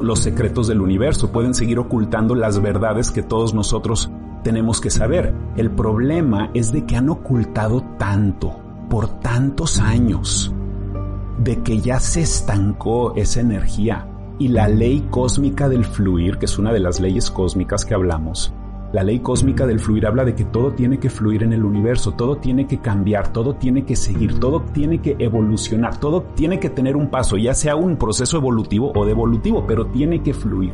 los 0.00 0.20
secretos 0.20 0.68
del 0.68 0.80
universo, 0.80 1.32
pueden 1.32 1.54
seguir 1.54 1.80
ocultando 1.80 2.36
las 2.36 2.62
verdades 2.62 3.10
que 3.10 3.24
todos 3.24 3.52
nosotros 3.52 4.12
tenemos 4.48 4.80
que 4.80 4.88
saber. 4.88 5.34
El 5.58 5.70
problema 5.70 6.48
es 6.54 6.72
de 6.72 6.86
que 6.86 6.96
han 6.96 7.10
ocultado 7.10 7.82
tanto 7.98 8.58
por 8.88 9.20
tantos 9.20 9.78
años, 9.78 10.54
de 11.36 11.62
que 11.62 11.80
ya 11.82 12.00
se 12.00 12.22
estancó 12.22 13.14
esa 13.14 13.40
energía 13.40 14.08
y 14.38 14.48
la 14.48 14.66
ley 14.66 15.06
cósmica 15.10 15.68
del 15.68 15.84
fluir, 15.84 16.38
que 16.38 16.46
es 16.46 16.58
una 16.58 16.72
de 16.72 16.80
las 16.80 16.98
leyes 16.98 17.30
cósmicas 17.30 17.84
que 17.84 17.92
hablamos, 17.92 18.54
la 18.90 19.02
ley 19.02 19.18
cósmica 19.18 19.66
del 19.66 19.80
fluir 19.80 20.06
habla 20.06 20.24
de 20.24 20.34
que 20.34 20.46
todo 20.46 20.72
tiene 20.72 20.98
que 20.98 21.10
fluir 21.10 21.42
en 21.42 21.52
el 21.52 21.62
universo, 21.62 22.12
todo 22.12 22.38
tiene 22.38 22.66
que 22.66 22.78
cambiar, 22.78 23.30
todo 23.30 23.54
tiene 23.54 23.84
que 23.84 23.96
seguir, 23.96 24.40
todo 24.40 24.62
tiene 24.72 25.02
que 25.02 25.14
evolucionar, 25.18 26.00
todo 26.00 26.22
tiene 26.34 26.58
que 26.58 26.70
tener 26.70 26.96
un 26.96 27.10
paso, 27.10 27.36
ya 27.36 27.52
sea 27.52 27.76
un 27.76 27.98
proceso 27.98 28.38
evolutivo 28.38 28.92
o 28.96 29.04
devolutivo, 29.04 29.66
pero 29.66 29.88
tiene 29.88 30.22
que 30.22 30.32
fluir. 30.32 30.72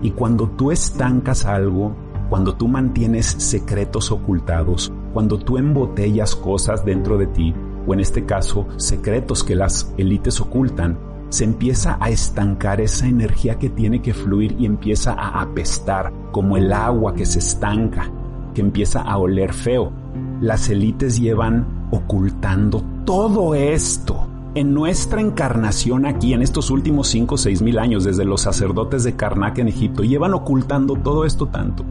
Y 0.00 0.12
cuando 0.12 0.48
tú 0.48 0.70
estancas 0.70 1.44
algo, 1.44 1.94
cuando 2.28 2.54
tú 2.54 2.68
mantienes 2.68 3.26
secretos 3.26 4.12
ocultados, 4.12 4.92
cuando 5.14 5.38
tú 5.38 5.56
embotellas 5.56 6.36
cosas 6.36 6.84
dentro 6.84 7.16
de 7.16 7.26
ti, 7.26 7.54
o 7.86 7.94
en 7.94 8.00
este 8.00 8.26
caso 8.26 8.66
secretos 8.76 9.42
que 9.42 9.56
las 9.56 9.92
élites 9.96 10.40
ocultan, 10.40 10.98
se 11.30 11.44
empieza 11.44 11.96
a 12.00 12.10
estancar 12.10 12.80
esa 12.80 13.06
energía 13.06 13.58
que 13.58 13.70
tiene 13.70 14.00
que 14.02 14.14
fluir 14.14 14.56
y 14.58 14.66
empieza 14.66 15.12
a 15.12 15.40
apestar 15.40 16.12
como 16.30 16.56
el 16.56 16.72
agua 16.72 17.14
que 17.14 17.26
se 17.26 17.38
estanca, 17.38 18.10
que 18.54 18.60
empieza 18.60 19.00
a 19.02 19.16
oler 19.18 19.52
feo. 19.52 19.92
Las 20.40 20.68
élites 20.68 21.18
llevan 21.18 21.88
ocultando 21.90 22.82
todo 23.04 23.54
esto 23.54 24.26
en 24.54 24.74
nuestra 24.74 25.20
encarnación 25.20 26.06
aquí 26.06 26.32
en 26.32 26.42
estos 26.42 26.70
últimos 26.70 27.08
5 27.08 27.34
o 27.34 27.38
6 27.38 27.62
mil 27.62 27.78
años 27.78 28.04
desde 28.04 28.24
los 28.24 28.42
sacerdotes 28.42 29.04
de 29.04 29.14
Karnak 29.14 29.58
en 29.58 29.68
Egipto, 29.68 30.02
llevan 30.02 30.34
ocultando 30.34 30.94
todo 30.96 31.24
esto 31.24 31.46
tanto 31.46 31.84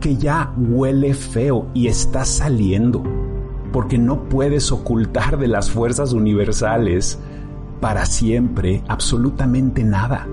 que 0.00 0.16
ya 0.16 0.52
huele 0.56 1.14
feo 1.14 1.66
y 1.74 1.88
está 1.88 2.24
saliendo, 2.24 3.02
porque 3.72 3.98
no 3.98 4.28
puedes 4.28 4.72
ocultar 4.72 5.38
de 5.38 5.48
las 5.48 5.70
fuerzas 5.70 6.12
universales 6.12 7.18
para 7.80 8.06
siempre 8.06 8.82
absolutamente 8.88 9.84
nada. 9.84 10.26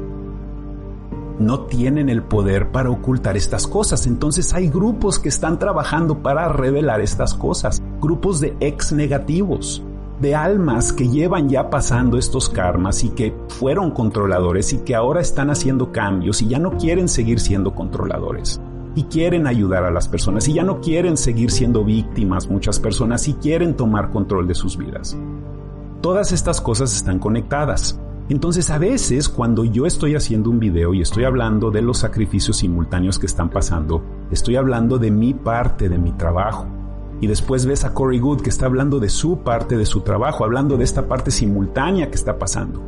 No 1.38 1.62
tienen 1.62 2.10
el 2.10 2.24
poder 2.24 2.72
para 2.72 2.90
ocultar 2.90 3.36
estas 3.36 3.68
cosas, 3.68 4.08
entonces 4.08 4.54
hay 4.54 4.70
grupos 4.70 5.20
que 5.20 5.30
están 5.30 5.60
trabajando 5.60 6.20
para 6.20 6.48
revelar 6.50 7.02
estas 7.02 7.34
cosas, 7.34 7.82
grupos 8.00 8.40
de 8.40 8.56
ex 8.62 8.94
negativos, 8.94 9.84
de 10.22 10.34
almas 10.34 10.94
que 10.94 11.10
llevan 11.10 11.50
ya 11.50 11.70
pasando 11.70 12.18
estos 12.18 12.48
karmas 12.48 13.04
y 13.04 13.10
que 13.10 13.36
fueron 13.50 13.92
controladores 13.92 14.72
y 14.72 14.78
que 14.78 14.96
ahora 14.96 15.20
están 15.20 15.50
haciendo 15.50 15.92
cambios 15.92 16.42
y 16.42 16.48
ya 16.48 16.58
no 16.58 16.78
quieren 16.78 17.10
seguir 17.10 17.42
siendo 17.42 17.76
controladores 17.76 18.62
y 18.96 19.04
quieren 19.04 19.46
ayudar 19.46 19.84
a 19.84 19.92
las 19.92 20.08
personas 20.08 20.48
y 20.48 20.54
ya 20.54 20.64
no 20.64 20.80
quieren 20.80 21.18
seguir 21.18 21.52
siendo 21.52 21.84
víctimas 21.84 22.50
muchas 22.50 22.80
personas 22.80 23.28
y 23.28 23.34
quieren 23.34 23.76
tomar 23.76 24.10
control 24.10 24.48
de 24.48 24.56
sus 24.56 24.78
vidas. 24.78 25.18
Todas 26.02 26.32
estas 26.32 26.62
cosas 26.62 26.96
están 26.96 27.20
conectadas. 27.20 28.00
Entonces 28.30 28.72
a 28.72 28.80
veces 28.80 29.30
cuando 29.30 29.66
yo 29.66 29.86
estoy 29.86 30.16
haciendo 30.16 30.50
un 30.50 30.60
video 30.60 30.94
y 30.94 31.02
estoy 31.02 31.26
hablando 31.26 31.70
de 31.70 31.82
los 31.82 32.00
sacrificios 32.00 32.58
simultáneos 32.58 33.20
que 33.20 33.28
están 33.28 33.50
pasando, 33.50 34.02
estoy 34.32 34.56
hablando 34.56 34.98
de 34.98 35.12
mi 35.12 35.34
parte 35.34 35.90
de 35.90 36.00
mi 36.00 36.12
trabajo. 36.14 36.66
Y 37.22 37.28
después 37.28 37.66
ves 37.66 37.86
a 37.86 37.94
Corey 37.94 38.20
Good 38.20 38.42
que 38.42 38.50
está 38.50 38.66
hablando 38.66 39.00
de 39.00 39.10
su 39.10 39.40
parte 39.40 39.78
de 39.78 39.86
su 39.86 40.02
trabajo, 40.02 40.44
hablando 40.44 40.78
de 40.78 40.84
esta 40.84 41.08
parte 41.08 41.32
simultánea 41.32 42.10
que 42.10 42.16
está 42.16 42.38
pasando. 42.40 42.84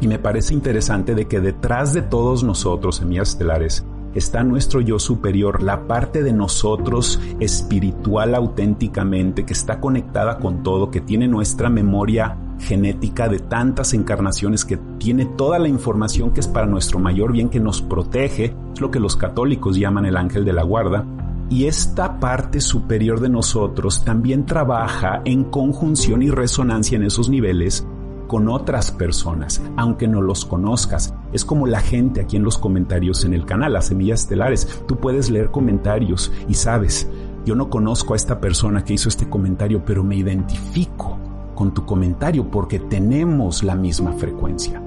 Y 0.00 0.08
me 0.08 0.18
parece 0.18 0.54
interesante 0.54 1.14
de 1.14 1.26
que 1.26 1.40
detrás 1.40 1.92
de 1.92 2.02
todos 2.02 2.42
nosotros, 2.42 2.96
semillas 2.96 3.30
estelares, 3.30 3.84
está 4.14 4.42
nuestro 4.42 4.80
yo 4.80 4.98
superior, 4.98 5.62
la 5.62 5.86
parte 5.86 6.22
de 6.22 6.32
nosotros 6.32 7.20
espiritual 7.40 8.34
auténticamente, 8.34 9.44
que 9.44 9.52
está 9.52 9.80
conectada 9.80 10.38
con 10.38 10.62
todo, 10.62 10.90
que 10.90 11.00
tiene 11.00 11.28
nuestra 11.28 11.68
memoria 11.68 12.36
genética 12.58 13.28
de 13.28 13.38
tantas 13.38 13.94
encarnaciones, 13.94 14.64
que 14.64 14.78
tiene 14.98 15.26
toda 15.26 15.58
la 15.58 15.68
información 15.68 16.32
que 16.32 16.40
es 16.40 16.48
para 16.48 16.66
nuestro 16.66 16.98
mayor 16.98 17.32
bien, 17.32 17.48
que 17.48 17.60
nos 17.60 17.82
protege, 17.82 18.54
es 18.72 18.80
lo 18.80 18.90
que 18.90 19.00
los 19.00 19.16
católicos 19.16 19.76
llaman 19.76 20.06
el 20.06 20.16
ángel 20.16 20.44
de 20.44 20.52
la 20.52 20.62
guarda. 20.62 21.04
Y 21.50 21.66
esta 21.66 22.18
parte 22.18 22.60
superior 22.60 23.20
de 23.20 23.28
nosotros 23.28 24.04
también 24.04 24.46
trabaja 24.46 25.20
en 25.24 25.44
conjunción 25.44 26.22
y 26.22 26.30
resonancia 26.30 26.96
en 26.96 27.02
esos 27.02 27.28
niveles 27.28 27.86
con 28.32 28.48
otras 28.48 28.90
personas, 28.90 29.60
aunque 29.76 30.08
no 30.08 30.22
los 30.22 30.46
conozcas. 30.46 31.12
Es 31.34 31.44
como 31.44 31.66
la 31.66 31.80
gente 31.80 32.22
aquí 32.22 32.38
en 32.38 32.44
los 32.44 32.56
comentarios 32.56 33.26
en 33.26 33.34
el 33.34 33.44
canal, 33.44 33.74
las 33.74 33.88
semillas 33.88 34.20
estelares. 34.20 34.82
Tú 34.88 34.96
puedes 34.96 35.28
leer 35.28 35.50
comentarios 35.50 36.32
y 36.48 36.54
sabes, 36.54 37.10
yo 37.44 37.54
no 37.54 37.68
conozco 37.68 38.14
a 38.14 38.16
esta 38.16 38.40
persona 38.40 38.86
que 38.86 38.94
hizo 38.94 39.10
este 39.10 39.28
comentario, 39.28 39.84
pero 39.84 40.02
me 40.02 40.16
identifico 40.16 41.18
con 41.54 41.74
tu 41.74 41.84
comentario 41.84 42.50
porque 42.50 42.78
tenemos 42.78 43.62
la 43.62 43.74
misma 43.74 44.14
frecuencia. 44.14 44.82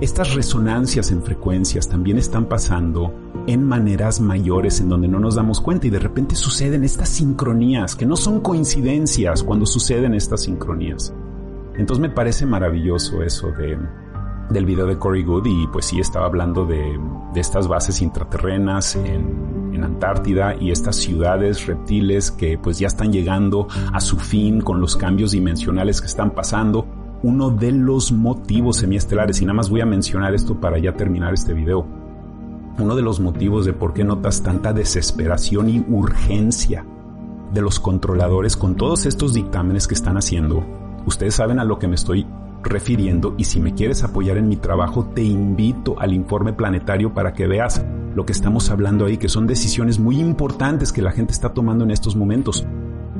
Estas 0.00 0.34
resonancias 0.34 1.10
en 1.10 1.22
frecuencias 1.22 1.90
también 1.90 2.16
están 2.16 2.46
pasando 2.46 3.12
en 3.46 3.64
maneras 3.64 4.18
mayores 4.18 4.80
en 4.80 4.88
donde 4.88 5.08
no 5.08 5.20
nos 5.20 5.34
damos 5.34 5.60
cuenta 5.60 5.88
y 5.88 5.90
de 5.90 5.98
repente 5.98 6.36
suceden 6.36 6.84
estas 6.84 7.10
sincronías 7.10 7.94
que 7.94 8.06
no 8.06 8.16
son 8.16 8.40
coincidencias 8.40 9.42
cuando 9.42 9.66
suceden 9.66 10.14
estas 10.14 10.44
sincronías. 10.44 11.12
Entonces 11.78 12.00
me 12.00 12.10
parece 12.10 12.44
maravilloso 12.44 13.22
eso 13.22 13.52
de, 13.52 13.78
del 14.50 14.66
video 14.66 14.86
de 14.86 14.98
Corey 14.98 15.22
Good 15.22 15.46
y 15.46 15.66
pues 15.68 15.86
sí 15.86 16.00
estaba 16.00 16.26
hablando 16.26 16.66
de, 16.66 16.98
de 17.32 17.40
estas 17.40 17.68
bases 17.68 18.02
intraterrenas 18.02 18.96
en, 18.96 19.70
en, 19.72 19.84
Antártida 19.84 20.56
y 20.60 20.72
estas 20.72 20.96
ciudades 20.96 21.66
reptiles 21.66 22.32
que 22.32 22.58
pues 22.58 22.80
ya 22.80 22.88
están 22.88 23.12
llegando 23.12 23.68
a 23.92 24.00
su 24.00 24.16
fin 24.18 24.60
con 24.60 24.80
los 24.80 24.96
cambios 24.96 25.30
dimensionales 25.30 26.00
que 26.00 26.08
están 26.08 26.32
pasando. 26.32 26.84
Uno 27.22 27.50
de 27.50 27.70
los 27.70 28.10
motivos 28.10 28.78
semiestelares, 28.78 29.40
y 29.40 29.44
nada 29.44 29.54
más 29.54 29.70
voy 29.70 29.80
a 29.80 29.86
mencionar 29.86 30.34
esto 30.34 30.60
para 30.60 30.78
ya 30.78 30.94
terminar 30.94 31.34
este 31.34 31.52
video, 31.52 31.86
uno 32.78 32.96
de 32.96 33.02
los 33.02 33.20
motivos 33.20 33.66
de 33.66 33.72
por 33.72 33.92
qué 33.92 34.04
notas 34.04 34.42
tanta 34.42 34.72
desesperación 34.72 35.68
y 35.68 35.84
urgencia 35.88 36.84
de 37.52 37.60
los 37.60 37.80
controladores 37.80 38.56
con 38.56 38.76
todos 38.76 39.06
estos 39.06 39.32
dictámenes 39.32 39.86
que 39.86 39.94
están 39.94 40.16
haciendo 40.16 40.64
Ustedes 41.08 41.36
saben 41.36 41.58
a 41.58 41.64
lo 41.64 41.78
que 41.78 41.88
me 41.88 41.94
estoy 41.94 42.26
refiriendo 42.62 43.34
y 43.38 43.44
si 43.44 43.60
me 43.60 43.72
quieres 43.72 44.04
apoyar 44.04 44.36
en 44.36 44.46
mi 44.46 44.56
trabajo 44.56 45.06
te 45.14 45.22
invito 45.22 45.98
al 45.98 46.12
informe 46.12 46.52
planetario 46.52 47.14
para 47.14 47.32
que 47.32 47.46
veas 47.46 47.82
lo 48.14 48.26
que 48.26 48.32
estamos 48.32 48.68
hablando 48.68 49.06
ahí, 49.06 49.16
que 49.16 49.30
son 49.30 49.46
decisiones 49.46 49.98
muy 49.98 50.20
importantes 50.20 50.92
que 50.92 51.00
la 51.00 51.10
gente 51.10 51.32
está 51.32 51.54
tomando 51.54 51.82
en 51.84 51.92
estos 51.92 52.14
momentos. 52.14 52.66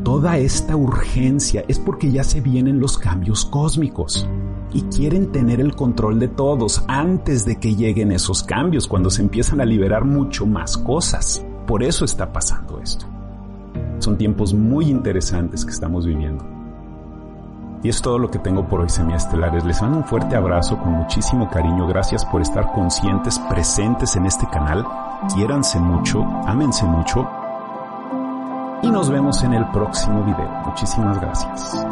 Toda 0.04 0.36
esta 0.36 0.76
urgencia 0.76 1.64
es 1.66 1.78
porque 1.78 2.12
ya 2.12 2.24
se 2.24 2.42
vienen 2.42 2.78
los 2.78 2.98
cambios 2.98 3.46
cósmicos 3.46 4.28
y 4.70 4.82
quieren 4.82 5.32
tener 5.32 5.58
el 5.58 5.74
control 5.74 6.20
de 6.20 6.28
todos 6.28 6.84
antes 6.88 7.46
de 7.46 7.56
que 7.56 7.74
lleguen 7.74 8.12
esos 8.12 8.42
cambios, 8.42 8.86
cuando 8.86 9.08
se 9.08 9.22
empiezan 9.22 9.62
a 9.62 9.64
liberar 9.64 10.04
mucho 10.04 10.44
más 10.44 10.76
cosas. 10.76 11.42
Por 11.66 11.82
eso 11.82 12.04
está 12.04 12.34
pasando 12.34 12.80
esto. 12.82 13.06
Son 13.98 14.18
tiempos 14.18 14.52
muy 14.52 14.90
interesantes 14.90 15.64
que 15.64 15.72
estamos 15.72 16.04
viviendo. 16.04 16.57
Y 17.82 17.88
es 17.88 18.02
todo 18.02 18.18
lo 18.18 18.30
que 18.30 18.38
tengo 18.38 18.66
por 18.66 18.80
hoy, 18.80 18.88
semiestelares. 18.88 19.64
Les 19.64 19.80
mando 19.80 19.98
un 19.98 20.04
fuerte 20.04 20.34
abrazo 20.34 20.78
con 20.78 20.92
muchísimo 20.92 21.48
cariño. 21.48 21.86
Gracias 21.86 22.24
por 22.24 22.42
estar 22.42 22.72
conscientes, 22.72 23.38
presentes 23.48 24.16
en 24.16 24.26
este 24.26 24.48
canal. 24.48 24.84
Quiéranse 25.34 25.78
mucho, 25.78 26.24
ámense 26.46 26.84
mucho 26.84 27.28
y 28.82 28.90
nos 28.90 29.10
vemos 29.10 29.42
en 29.42 29.54
el 29.54 29.66
próximo 29.70 30.22
video. 30.24 30.48
Muchísimas 30.66 31.20
gracias. 31.20 31.84